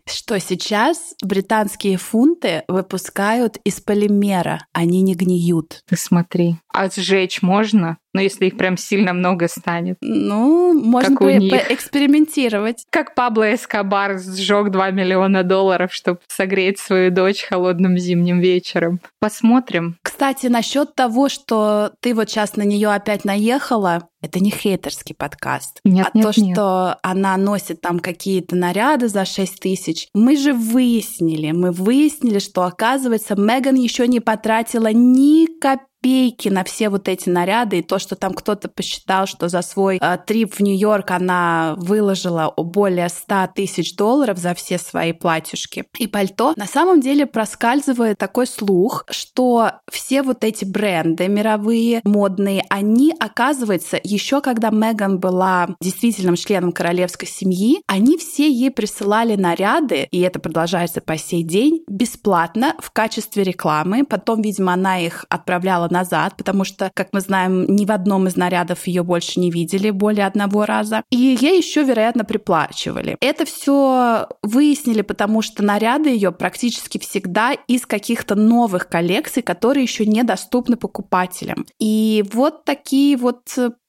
что 0.08 0.40
сейчас 0.40 1.16
британские 1.24 1.98
фунты 1.98 2.64
выпускают 2.68 3.58
из 3.64 3.82
полимера, 3.82 4.66
они 4.72 5.02
не 5.02 5.16
гниют. 5.16 5.82
Ты 5.88 5.98
смотри. 5.98 6.58
А 6.75 6.89
сжечь 6.89 7.41
можно? 7.41 7.98
Ну, 8.13 8.22
если 8.22 8.46
их 8.46 8.58
прям 8.58 8.77
сильно 8.77 9.12
много 9.12 9.50
станет. 9.50 9.98
Ну, 10.01 10.74
можно 10.74 11.17
по- 11.17 11.25
поэкспериментировать. 11.25 12.86
Как 12.89 13.13
Пабло 13.13 13.53
Эскобар 13.53 14.20
сжег 14.20 14.72
2 14.72 14.91
миллиона 14.91 15.44
долларов, 15.44 15.94
чтобы 15.94 16.20
согреть 16.27 16.79
свою 16.79 17.12
дочь 17.12 17.44
холодным 17.44 17.98
зимним 17.98 18.39
вечером. 18.39 19.00
Посмотрим. 19.20 19.98
Кстати, 20.01 20.48
насчет 20.48 20.96
того, 20.96 21.27
что 21.27 21.91
ты 22.00 22.13
вот 22.13 22.29
сейчас 22.29 22.55
на 22.55 22.63
нее 22.63 22.89
опять 22.89 23.25
наехала, 23.25 24.08
это 24.22 24.39
не 24.39 24.50
хейтерский 24.50 25.13
подкаст. 25.13 25.79
Нет, 25.84 26.08
а 26.13 26.17
нет, 26.17 26.24
то, 26.34 26.41
нет. 26.41 26.55
что 26.55 26.98
она 27.03 27.36
носит 27.38 27.82
там 27.82 28.00
какие-то 28.00 28.55
наряды 28.55 29.10
за 29.10 29.25
6 29.25 29.60
тысяч. 29.60 30.08
Мы 30.13 30.38
же 30.38 30.53
выяснили, 30.53 31.51
мы 31.51 31.72
выяснили, 31.72 32.39
что, 32.39 32.63
оказывается, 32.63 33.36
Меган 33.36 33.75
еще 33.75 34.08
не 34.08 34.22
потратила 34.22 34.91
ни 34.94 35.48
копейки 35.60 35.95
копейки 36.06 36.50
на 36.50 36.64
все 36.64 36.90
вот 36.90 37.08
эти 37.08 37.30
наряды, 37.30 37.80
и 37.80 37.82
то, 37.82 37.98
что 37.98 38.16
там 38.16 38.36
кто-то 38.36 38.70
посчитал, 38.70 39.26
что 39.26 39.50
за 39.50 39.64
свой 39.64 39.98
э, 40.00 40.18
трип 40.26 40.54
в 40.54 40.60
Нью-Йорк 40.60 41.10
она 41.10 41.74
выложила 41.78 42.54
более 42.56 43.10
100 43.10 43.50
тысяч 43.56 43.96
долларов 43.96 44.38
за 44.38 44.54
все 44.54 44.78
свои 44.78 45.14
платьюшки 45.14 45.86
и 45.98 46.06
пальто, 46.06 46.54
на 46.58 46.68
самом 46.68 47.02
деле 47.02 47.26
проскальзывает 47.26 48.20
такой 48.20 48.46
слух, 48.46 49.06
что 49.10 49.72
все 49.90 50.22
вот 50.22 50.44
эти 50.44 50.64
бренды 50.64 51.28
мировые, 51.28 52.02
модные, 52.04 52.64
они, 52.70 53.12
оказывается, 53.20 54.00
еще 54.04 54.42
когда 54.42 54.70
Меган 54.70 55.20
была 55.20 55.70
действительным 55.82 56.36
членом 56.36 56.72
королевской 56.72 57.28
семьи, 57.28 57.82
они 57.88 58.18
все 58.18 58.48
ей 58.48 58.70
присылали 58.70 59.36
наряды, 59.36 60.08
и 60.12 60.20
это 60.20 60.40
продолжается 60.40 61.02
по 61.02 61.18
сей 61.18 61.42
день, 61.42 61.84
бесплатно 61.88 62.76
в 62.80 62.92
качестве 62.92 63.44
рекламы. 63.44 64.06
Потом, 64.06 64.44
видимо, 64.44 64.74
она 64.74 65.00
их 65.00 65.26
отправляла 65.30 65.90
назад, 65.96 66.36
потому 66.38 66.64
что, 66.66 66.92
как 66.94 67.10
мы 67.14 67.22
знаем, 67.22 67.66
ни 67.68 67.86
в 67.86 67.92
одном 67.92 68.28
из 68.28 68.36
нарядов 68.36 68.88
ее 68.88 69.04
больше 69.04 69.40
не 69.40 69.50
видели 69.50 69.90
более 69.92 70.25
одного 70.25 70.66
раза. 70.66 71.04
И 71.10 71.38
ей 71.40 71.58
еще, 71.58 71.84
вероятно, 71.84 72.25
приплачивали. 72.25 73.18
Это 73.22 73.46
все 73.46 74.28
выяснили, 74.44 75.02
потому 75.02 75.42
что 75.42 75.64
наряды 75.64 76.10
ее 76.10 76.32
практически 76.32 76.98
всегда 76.98 77.54
из 77.54 77.86
каких-то 77.86 78.36
новых 78.36 78.90
коллекций, 78.90 79.42
которые 79.42 79.84
еще 79.84 80.06
недоступны 80.06 80.75
покупателям. 80.75 81.66
И 81.80 82.24
вот 82.34 82.66
такие 82.66 83.16
вот 83.18 83.44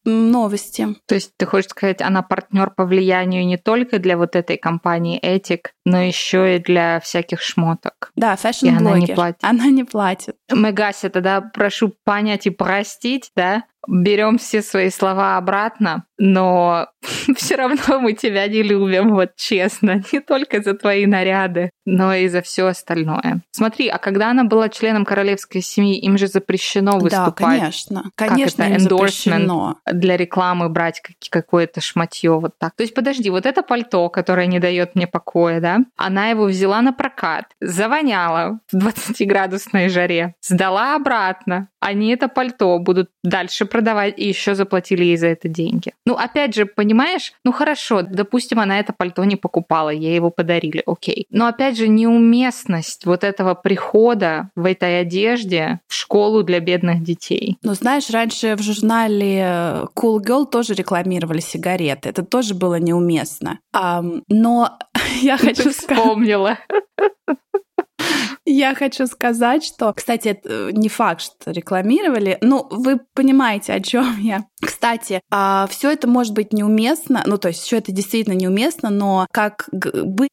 новости. 0.06 0.88
То 1.06 1.14
есть 1.14 1.32
ты 1.36 1.46
хочешь 1.46 1.70
сказать, 1.70 2.00
она 2.00 2.22
партнер 2.22 2.70
по 2.70 2.84
влиянию 2.84 3.46
не 3.46 3.56
только 3.56 3.98
для 3.98 4.16
вот 4.16 4.36
этой 4.36 4.56
компании 4.56 5.18
Ethic, 5.18 5.72
но 5.84 6.00
еще 6.00 6.56
и 6.56 6.58
для 6.58 7.00
всяких 7.00 7.42
шмоток. 7.42 8.12
Да, 8.16 8.36
fashion-блогер. 8.36 8.86
Она 8.86 8.98
не 8.98 9.06
платит. 9.06 9.38
Она 9.42 9.66
не 9.66 9.84
платит. 9.84 10.36
Мегася, 10.50 11.10
тогда 11.10 11.40
прошу 11.40 11.92
понять 12.04 12.46
и 12.46 12.50
простить, 12.50 13.30
да, 13.36 13.64
берем 13.86 14.38
все 14.38 14.62
свои 14.62 14.90
слова 14.90 15.36
обратно, 15.36 16.04
но 16.18 16.88
все 17.36 17.56
равно 17.56 18.00
мы 18.00 18.12
тебя 18.12 18.46
не 18.48 18.62
любим, 18.62 19.14
вот 19.14 19.36
честно, 19.36 20.02
не 20.12 20.20
только 20.20 20.62
за 20.62 20.74
твои 20.74 21.06
наряды, 21.06 21.70
но 21.84 22.14
и 22.14 22.28
за 22.28 22.42
все 22.42 22.66
остальное. 22.66 23.42
Смотри, 23.52 23.88
а 23.88 23.98
когда 23.98 24.30
она 24.30 24.44
была 24.44 24.68
членом 24.68 25.04
королевской 25.04 25.60
семьи, 25.60 25.98
им 25.98 26.18
же 26.18 26.26
запрещено 26.26 26.98
выступать. 26.98 27.36
Да, 27.36 27.46
конечно. 27.46 28.10
Конечно, 28.16 28.64
как 28.64 28.72
это, 28.72 28.80
запрещено. 28.80 29.76
для 29.86 30.16
рекламы 30.16 30.68
брать 30.68 31.02
какое-то 31.30 31.80
шматье 31.80 32.38
вот 32.38 32.58
так. 32.58 32.74
То 32.76 32.82
есть, 32.82 32.94
подожди, 32.94 33.30
вот 33.30 33.46
это 33.46 33.62
пальто, 33.62 34.08
которое 34.08 34.46
не 34.46 34.58
дает 34.58 34.94
мне 34.94 35.06
покоя, 35.06 35.60
да, 35.60 35.78
она 35.96 36.28
его 36.28 36.44
взяла 36.44 36.82
на 36.82 36.92
прокат, 36.92 37.44
завоняла 37.60 38.60
в 38.72 38.76
20-градусной 38.76 39.88
жаре, 39.88 40.34
сдала 40.40 40.96
обратно. 40.96 41.68
Они 41.80 42.10
это 42.10 42.28
пальто 42.28 42.78
будут 42.78 43.10
дальше 43.22 43.64
продавать 43.76 44.14
и 44.16 44.26
еще 44.26 44.54
заплатили 44.54 45.04
ей 45.04 45.18
за 45.18 45.26
это 45.26 45.48
деньги. 45.48 45.92
Ну, 46.06 46.14
опять 46.14 46.54
же, 46.54 46.64
понимаешь, 46.64 47.34
ну 47.44 47.52
хорошо, 47.52 48.00
допустим, 48.00 48.58
она 48.58 48.80
это 48.80 48.94
пальто 48.96 49.22
не 49.24 49.36
покупала, 49.36 49.90
ей 49.90 50.14
его 50.14 50.30
подарили, 50.30 50.82
окей. 50.86 51.26
Но 51.28 51.46
опять 51.46 51.76
же, 51.76 51.86
неуместность 51.86 53.04
вот 53.04 53.22
этого 53.22 53.52
прихода 53.52 54.48
в 54.56 54.64
этой 54.64 55.00
одежде 55.00 55.80
в 55.88 55.92
школу 55.92 56.42
для 56.42 56.60
бедных 56.60 57.02
детей. 57.02 57.58
Ну, 57.62 57.74
знаешь, 57.74 58.08
раньше 58.08 58.56
в 58.56 58.62
журнале 58.62 59.84
Cool 59.94 60.20
Girl 60.26 60.46
тоже 60.46 60.72
рекламировали 60.72 61.40
сигареты. 61.40 62.08
Это 62.08 62.24
тоже 62.24 62.54
было 62.54 62.76
неуместно. 62.76 63.58
А, 63.74 64.02
но 64.28 64.78
я 65.20 65.36
хочу 65.36 65.70
сказать... 65.70 65.98
вспомнила. 65.98 66.56
Я 68.48 68.76
хочу 68.76 69.08
сказать, 69.08 69.64
что, 69.64 69.92
кстати, 69.92 70.28
это 70.28 70.48
э, 70.48 70.70
не 70.72 70.88
факт, 70.88 71.20
что 71.20 71.50
рекламировали. 71.50 72.38
Ну, 72.40 72.66
вы 72.70 73.00
понимаете, 73.12 73.72
о 73.72 73.80
чем 73.80 74.16
я. 74.20 74.46
Кстати, 74.60 75.20
а 75.32 75.66
все 75.68 75.90
это 75.90 76.06
может 76.08 76.32
быть 76.32 76.52
неуместно, 76.52 77.24
ну, 77.26 77.38
то 77.38 77.48
есть 77.48 77.60
все 77.60 77.78
это 77.78 77.90
действительно 77.90 78.34
неуместно, 78.34 78.88
но 78.88 79.26
как 79.32 79.68
быть 79.72 80.30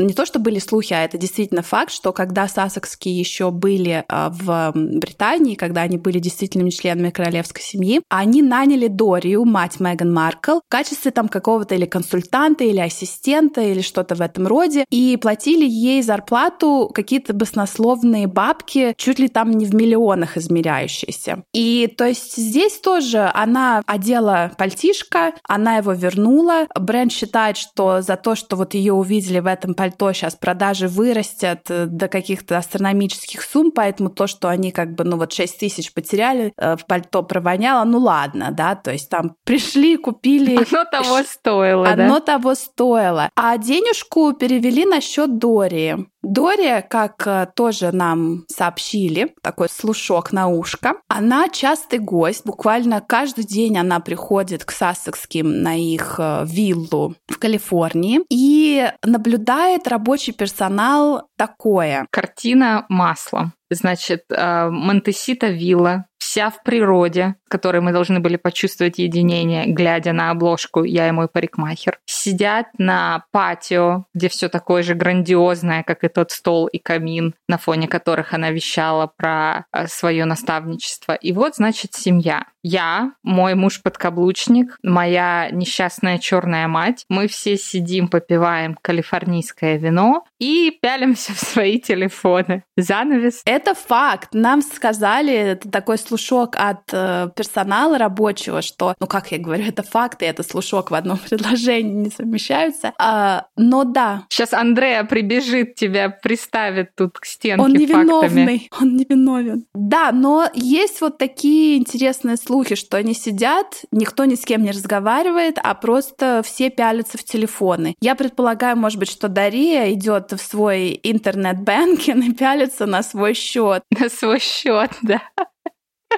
не 0.00 0.14
то, 0.14 0.26
что 0.26 0.38
были 0.38 0.58
слухи, 0.58 0.92
а 0.92 1.04
это 1.04 1.18
действительно 1.18 1.62
факт, 1.62 1.92
что 1.92 2.12
когда 2.12 2.48
сассекские 2.48 3.18
еще 3.18 3.50
были 3.50 4.04
а, 4.08 4.30
в 4.30 4.72
Британии, 4.74 5.54
когда 5.54 5.82
они 5.82 5.98
были 5.98 6.18
действительными 6.18 6.70
членами 6.70 7.10
королевской 7.10 7.62
семьи, 7.62 8.00
они 8.08 8.42
наняли 8.42 8.88
Дорию, 8.88 9.44
мать 9.44 9.80
Меган 9.80 10.12
Маркл, 10.12 10.58
в 10.58 10.68
качестве 10.68 11.10
там 11.10 11.28
какого-то 11.28 11.74
или 11.74 11.86
консультанта, 11.86 12.64
или 12.64 12.80
ассистента, 12.80 13.60
или 13.60 13.80
что-то 13.80 14.14
в 14.14 14.20
этом 14.20 14.46
роде, 14.46 14.84
и 14.90 15.16
платили 15.16 15.66
ей 15.68 16.02
зарплату 16.02 16.90
какие-то 16.94 17.34
баснословные 17.34 18.26
бабки, 18.26 18.94
чуть 18.96 19.18
ли 19.18 19.28
там 19.28 19.50
не 19.50 19.66
в 19.66 19.74
миллионах 19.74 20.36
измеряющиеся. 20.36 21.44
И 21.52 21.92
то 21.96 22.06
есть 22.06 22.36
здесь 22.36 22.80
тоже 22.80 23.30
она 23.34 23.82
одела 23.86 24.52
пальтишко, 24.56 25.34
она 25.44 25.76
его 25.76 25.92
вернула. 25.92 26.66
Бренд 26.78 27.12
считает, 27.12 27.56
что 27.56 28.02
за 28.02 28.16
то, 28.16 28.34
что 28.34 28.56
вот 28.56 28.74
ее 28.74 28.92
увидели 28.92 29.40
в 29.40 29.46
этом 29.46 29.74
пальто, 29.74 29.89
пальто 29.90 30.12
сейчас 30.12 30.34
продажи 30.34 30.88
вырастят 30.88 31.70
э, 31.70 31.86
до 31.86 32.08
каких-то 32.08 32.56
астрономических 32.56 33.42
сумм, 33.42 33.72
поэтому 33.72 34.10
то, 34.10 34.26
что 34.26 34.48
они 34.48 34.70
как 34.70 34.94
бы, 34.94 35.04
ну 35.04 35.16
вот 35.16 35.32
6 35.32 35.58
тысяч 35.58 35.92
потеряли, 35.92 36.52
э, 36.56 36.76
в 36.76 36.86
пальто 36.86 37.22
провоняло, 37.22 37.84
ну 37.84 37.98
ладно, 37.98 38.50
да, 38.52 38.74
то 38.74 38.92
есть 38.92 39.08
там 39.08 39.36
пришли, 39.44 39.96
купили... 39.96 40.56
Оно 40.72 40.84
того 40.84 41.22
стоило, 41.22 41.88
Оно 41.88 42.18
да? 42.18 42.20
того 42.20 42.54
стоило. 42.54 43.30
А 43.34 43.58
денежку 43.58 44.32
перевели 44.32 44.84
на 44.84 45.00
счет 45.00 45.38
Дори. 45.38 45.96
Дори, 46.22 46.84
как 46.88 47.26
э, 47.26 47.48
тоже 47.54 47.92
нам 47.92 48.44
сообщили, 48.48 49.34
такой 49.42 49.68
слушок 49.70 50.32
на 50.32 50.48
ушко, 50.48 50.94
она 51.08 51.48
частый 51.48 51.98
гость, 51.98 52.44
буквально 52.44 53.00
каждый 53.00 53.44
день 53.44 53.78
она 53.78 54.00
приходит 54.00 54.64
к 54.64 54.70
Сассекским 54.70 55.62
на 55.62 55.74
их 55.76 56.16
э, 56.18 56.44
виллу 56.46 57.14
в 57.26 57.38
Калифорнии 57.38 58.20
и 58.28 58.90
наблюдает 59.02 59.88
рабочий 59.88 60.32
персонал 60.32 61.28
такое. 61.40 62.06
Картина 62.10 62.84
маслом. 62.90 63.54
Значит, 63.70 64.24
э, 64.28 64.68
Монтесита 64.68 65.46
вилла, 65.46 66.04
вся 66.18 66.50
в 66.50 66.62
природе, 66.62 67.36
в 67.46 67.48
которой 67.48 67.80
мы 67.80 67.92
должны 67.92 68.20
были 68.20 68.36
почувствовать 68.36 68.98
единение, 68.98 69.64
глядя 69.66 70.12
на 70.12 70.30
обложку 70.30 70.84
«Я 70.84 71.08
и 71.08 71.12
мой 71.12 71.28
парикмахер». 71.28 71.98
Сидят 72.04 72.66
на 72.78 73.24
патио, 73.30 74.04
где 74.12 74.28
все 74.28 74.48
такое 74.48 74.82
же 74.82 74.94
грандиозное, 74.94 75.82
как 75.82 76.04
и 76.04 76.08
тот 76.08 76.30
стол 76.30 76.66
и 76.66 76.78
камин, 76.78 77.34
на 77.48 77.56
фоне 77.56 77.88
которых 77.88 78.34
она 78.34 78.50
вещала 78.50 79.10
про 79.16 79.64
э, 79.72 79.86
свое 79.86 80.26
наставничество. 80.26 81.14
И 81.14 81.32
вот, 81.32 81.54
значит, 81.56 81.94
семья. 81.94 82.44
Я, 82.62 83.12
мой 83.22 83.54
муж-подкаблучник, 83.54 84.78
моя 84.82 85.48
несчастная 85.50 86.18
черная 86.18 86.68
мать. 86.68 87.04
Мы 87.08 87.26
все 87.26 87.56
сидим, 87.56 88.08
попиваем 88.08 88.76
калифорнийское 88.80 89.76
вино 89.78 90.24
и 90.38 90.78
пялимся 90.82 91.32
в 91.34 91.38
свои 91.38 91.78
телефоны. 91.78 92.64
Занавес. 92.76 93.42
Это 93.44 93.74
факт. 93.74 94.30
Нам 94.32 94.62
сказали, 94.62 95.32
это 95.32 95.70
такой 95.70 95.98
слушок 95.98 96.56
от 96.56 96.82
э, 96.92 97.30
персонала 97.34 97.98
рабочего, 97.98 98.62
что, 98.62 98.94
ну 99.00 99.06
как 99.06 99.32
я 99.32 99.38
говорю, 99.38 99.64
это 99.68 99.82
факт, 99.82 100.22
и 100.22 100.26
это 100.26 100.42
слушок 100.42 100.90
в 100.90 100.94
одном 100.94 101.18
предложении 101.30 102.04
не 102.04 102.10
совмещаются. 102.10 102.92
А, 102.98 103.46
но 103.56 103.84
да. 103.84 104.24
Сейчас 104.28 104.52
Андрея 104.52 105.04
прибежит, 105.04 105.76
тебя 105.76 106.10
приставит 106.10 106.94
тут 106.94 107.18
к 107.18 107.24
стенке 107.24 107.62
Он 107.62 107.72
невиновный, 107.72 108.68
фактами. 108.68 108.68
он 108.80 108.96
невиновен. 108.96 109.64
Да, 109.74 110.12
но 110.12 110.48
есть 110.54 111.00
вот 111.00 111.18
такие 111.18 111.78
интересные 111.78 112.36
слухи, 112.50 112.74
что 112.74 112.96
они 112.96 113.14
сидят, 113.14 113.84
никто 113.92 114.24
ни 114.24 114.34
с 114.34 114.44
кем 114.44 114.64
не 114.64 114.72
разговаривает, 114.72 115.56
а 115.62 115.72
просто 115.74 116.42
все 116.44 116.68
пялятся 116.68 117.16
в 117.16 117.22
телефоны. 117.22 117.94
Я 118.00 118.16
предполагаю, 118.16 118.76
может 118.76 118.98
быть, 118.98 119.08
что 119.08 119.28
Дария 119.28 119.92
идет 119.92 120.32
в 120.32 120.38
свой 120.38 120.98
интернет-бэнкинг 121.00 122.24
и 122.24 122.32
пялится 122.32 122.86
на 122.86 123.04
свой 123.04 123.34
счет. 123.34 123.84
На 123.96 124.08
свой 124.08 124.40
счет, 124.40 124.90
да 125.02 125.22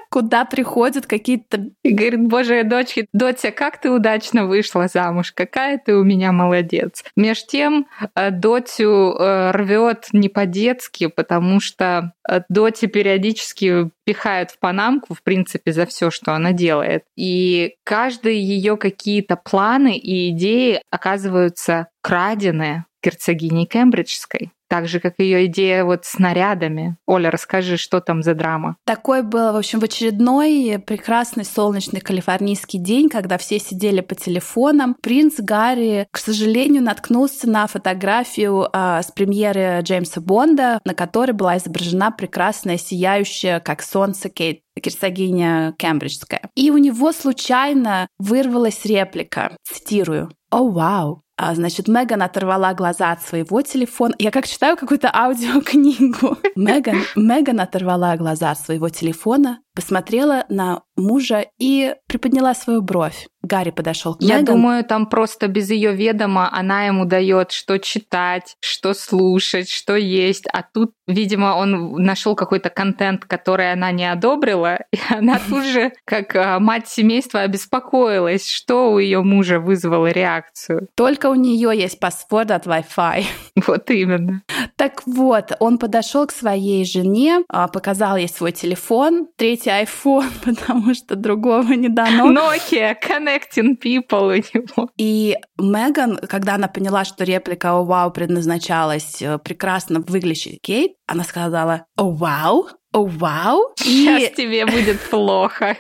куда 0.08 0.44
приходят 0.44 1.06
какие-то... 1.06 1.70
И 1.82 1.92
говорит, 1.92 2.28
боже, 2.28 2.64
дочки, 2.64 3.06
Дотя, 3.12 3.50
как 3.50 3.80
ты 3.80 3.90
удачно 3.90 4.46
вышла 4.46 4.88
замуж, 4.88 5.32
какая 5.32 5.78
ты 5.78 5.94
у 5.94 6.04
меня 6.04 6.32
молодец. 6.32 7.02
Меж 7.16 7.46
тем, 7.46 7.87
э, 8.14 8.30
Дотю 8.30 9.14
э, 9.18 9.50
рвет 9.52 10.08
не 10.12 10.28
по-детски, 10.28 11.06
потому 11.06 11.61
что 11.61 12.12
э, 12.28 12.42
Доти 12.49 12.87
периодически 12.87 13.90
пихают 14.04 14.50
в 14.50 14.58
панамку, 14.58 15.14
в 15.14 15.22
принципе, 15.22 15.72
за 15.72 15.87
все, 15.87 16.11
что 16.11 16.34
она 16.34 16.52
делает. 16.52 17.04
И 17.16 17.76
каждые 17.84 18.42
ее 18.42 18.76
какие-то 18.76 19.37
планы 19.37 19.96
и 19.96 20.30
идеи 20.30 20.82
оказываются 20.90 21.88
крадены 22.02 22.84
герцогиней 23.02 23.66
Кембриджской 23.66 24.52
так 24.73 24.88
же, 24.88 25.00
как 25.00 25.16
ее 25.18 25.44
идея 25.44 25.85
вот 25.85 26.06
с 26.06 26.18
нарядами. 26.18 26.97
Оля, 27.04 27.30
расскажи, 27.30 27.76
что 27.76 28.00
там 28.00 28.23
за 28.23 28.32
драма? 28.35 28.78
Такой 28.87 29.23
был, 29.23 29.52
в 29.52 29.56
общем, 29.56 29.80
в 29.80 29.85
очередной 29.85 30.78
прекрасный 30.78 31.44
солнечный 31.44 32.00
калифорнийский 32.00 32.78
день, 32.78 33.11
когда 33.11 33.37
все 33.37 33.59
сидели 33.59 34.00
по 34.00 34.14
телефонам. 34.14 34.97
Принц 35.02 35.35
Гарри, 35.40 36.06
к 36.11 36.16
сожалению, 36.16 36.82
наткнулся 36.82 37.50
на 37.50 37.66
фотографию 37.66 38.66
э, 38.73 39.02
с 39.02 39.11
премьеры 39.11 39.80
Джеймса 39.82 40.23
Бонда, 40.23 40.81
на 40.87 40.94
которой 40.94 41.33
была 41.33 41.59
изображена 41.59 42.11
прекрасная, 42.11 42.79
сияющая, 42.79 43.61
как 43.61 43.83
солнце, 43.83 44.31
Кейт 44.31 44.62
герцогиня 44.74 45.74
Кембриджская. 45.76 46.48
И 46.55 46.70
у 46.70 46.79
него 46.79 47.12
случайно 47.12 48.09
вырвалась 48.18 48.87
реплика, 48.87 49.55
цитирую, 49.64 50.31
«О, 50.53 50.68
вау, 50.68 51.21
а, 51.37 51.55
значит, 51.55 51.88
Меган 51.88 52.23
оторвала 52.23 52.75
глаза 52.75 53.12
от 53.12 53.23
своего 53.23 53.62
телефона. 53.62 54.14
Я 54.18 54.31
как 54.31 54.47
читаю 54.47 54.77
какую-то 54.77 55.11
аудиокнигу. 55.12 56.38
Меган, 56.57 57.03
Меган 57.16 57.61
оторвала 57.61 58.16
глаза 58.16 58.51
от 58.51 58.61
своего 58.61 58.90
телефона, 58.90 59.61
посмотрела 59.74 60.44
на 60.48 60.82
мужа 60.96 61.46
и 61.58 61.94
приподняла 62.06 62.54
свою 62.54 62.82
бровь. 62.82 63.26
Гарри 63.42 63.70
подошел 63.70 64.14
к 64.14 64.22
Я 64.22 64.38
Меган. 64.38 64.44
думаю, 64.44 64.85
там 64.85 65.06
просто 65.06 65.48
без 65.48 65.68
ее 65.70 65.92
ведома 65.94 66.48
она 66.52 66.85
ему 66.85 67.04
дает, 67.04 67.50
что 67.50 67.78
читать, 67.78 68.56
что 68.61 68.94
слушать, 68.94 69.68
что 69.68 69.96
есть. 69.96 70.46
А 70.52 70.62
тут, 70.62 70.92
видимо, 71.08 71.56
он 71.56 71.96
нашел 71.96 72.37
какой-то 72.37 72.70
контент, 72.70 73.24
который 73.24 73.72
она 73.72 73.90
не 73.90 74.08
одобрила, 74.11 74.78
и 74.92 74.98
она 75.08 75.40
тут 75.48 75.64
же, 75.64 75.92
как 76.04 76.37
а, 76.37 76.61
мать 76.61 76.88
семейства, 76.88 77.40
обеспокоилась, 77.40 78.48
что 78.48 78.92
у 78.92 78.98
ее 78.98 79.22
мужа 79.22 79.58
вызвало 79.58 80.06
реакцию. 80.08 80.88
Только 80.94 81.26
у 81.26 81.35
нее 81.35 81.72
есть 81.74 81.98
паспорт 81.98 82.50
от 82.50 82.66
Wi-Fi. 82.66 83.24
Вот 83.66 83.90
именно. 83.90 84.42
Так 84.76 85.02
вот, 85.06 85.52
он 85.61 85.78
подошел 85.78 86.26
к 86.26 86.32
своей 86.32 86.85
жене, 86.85 87.44
а, 87.48 87.68
показал 87.68 88.16
ей 88.16 88.28
свой 88.28 88.52
телефон, 88.52 89.28
третий 89.37 89.62
iPhone, 89.66 90.31
потому 90.44 90.94
что 90.94 91.16
другого 91.16 91.72
не 91.72 91.88
дано. 91.88 92.31
Nokia, 92.33 92.96
connecting 93.01 93.77
people 93.79 94.29
у 94.29 94.59
него. 94.59 94.90
И 94.96 95.37
Меган, 95.59 96.18
когда 96.29 96.55
она 96.55 96.68
поняла, 96.68 97.05
что 97.05 97.25
реплика 97.25 97.72
«О, 97.72 97.85
вау» 97.85 98.11
предназначалась 98.11 99.22
э, 99.22 99.38
прекрасно 99.38 100.01
выглядящей 100.01 100.59
Кейт, 100.62 100.92
она 101.07 101.25
сказала 101.25 101.87
«О, 101.96 102.11
вау», 102.11 102.68
«О, 102.92 103.07
вау». 103.07 103.72
Сейчас 103.77 104.22
и... 104.22 104.35
тебе 104.35 104.66
будет 104.66 105.01
плохо. 105.11 105.77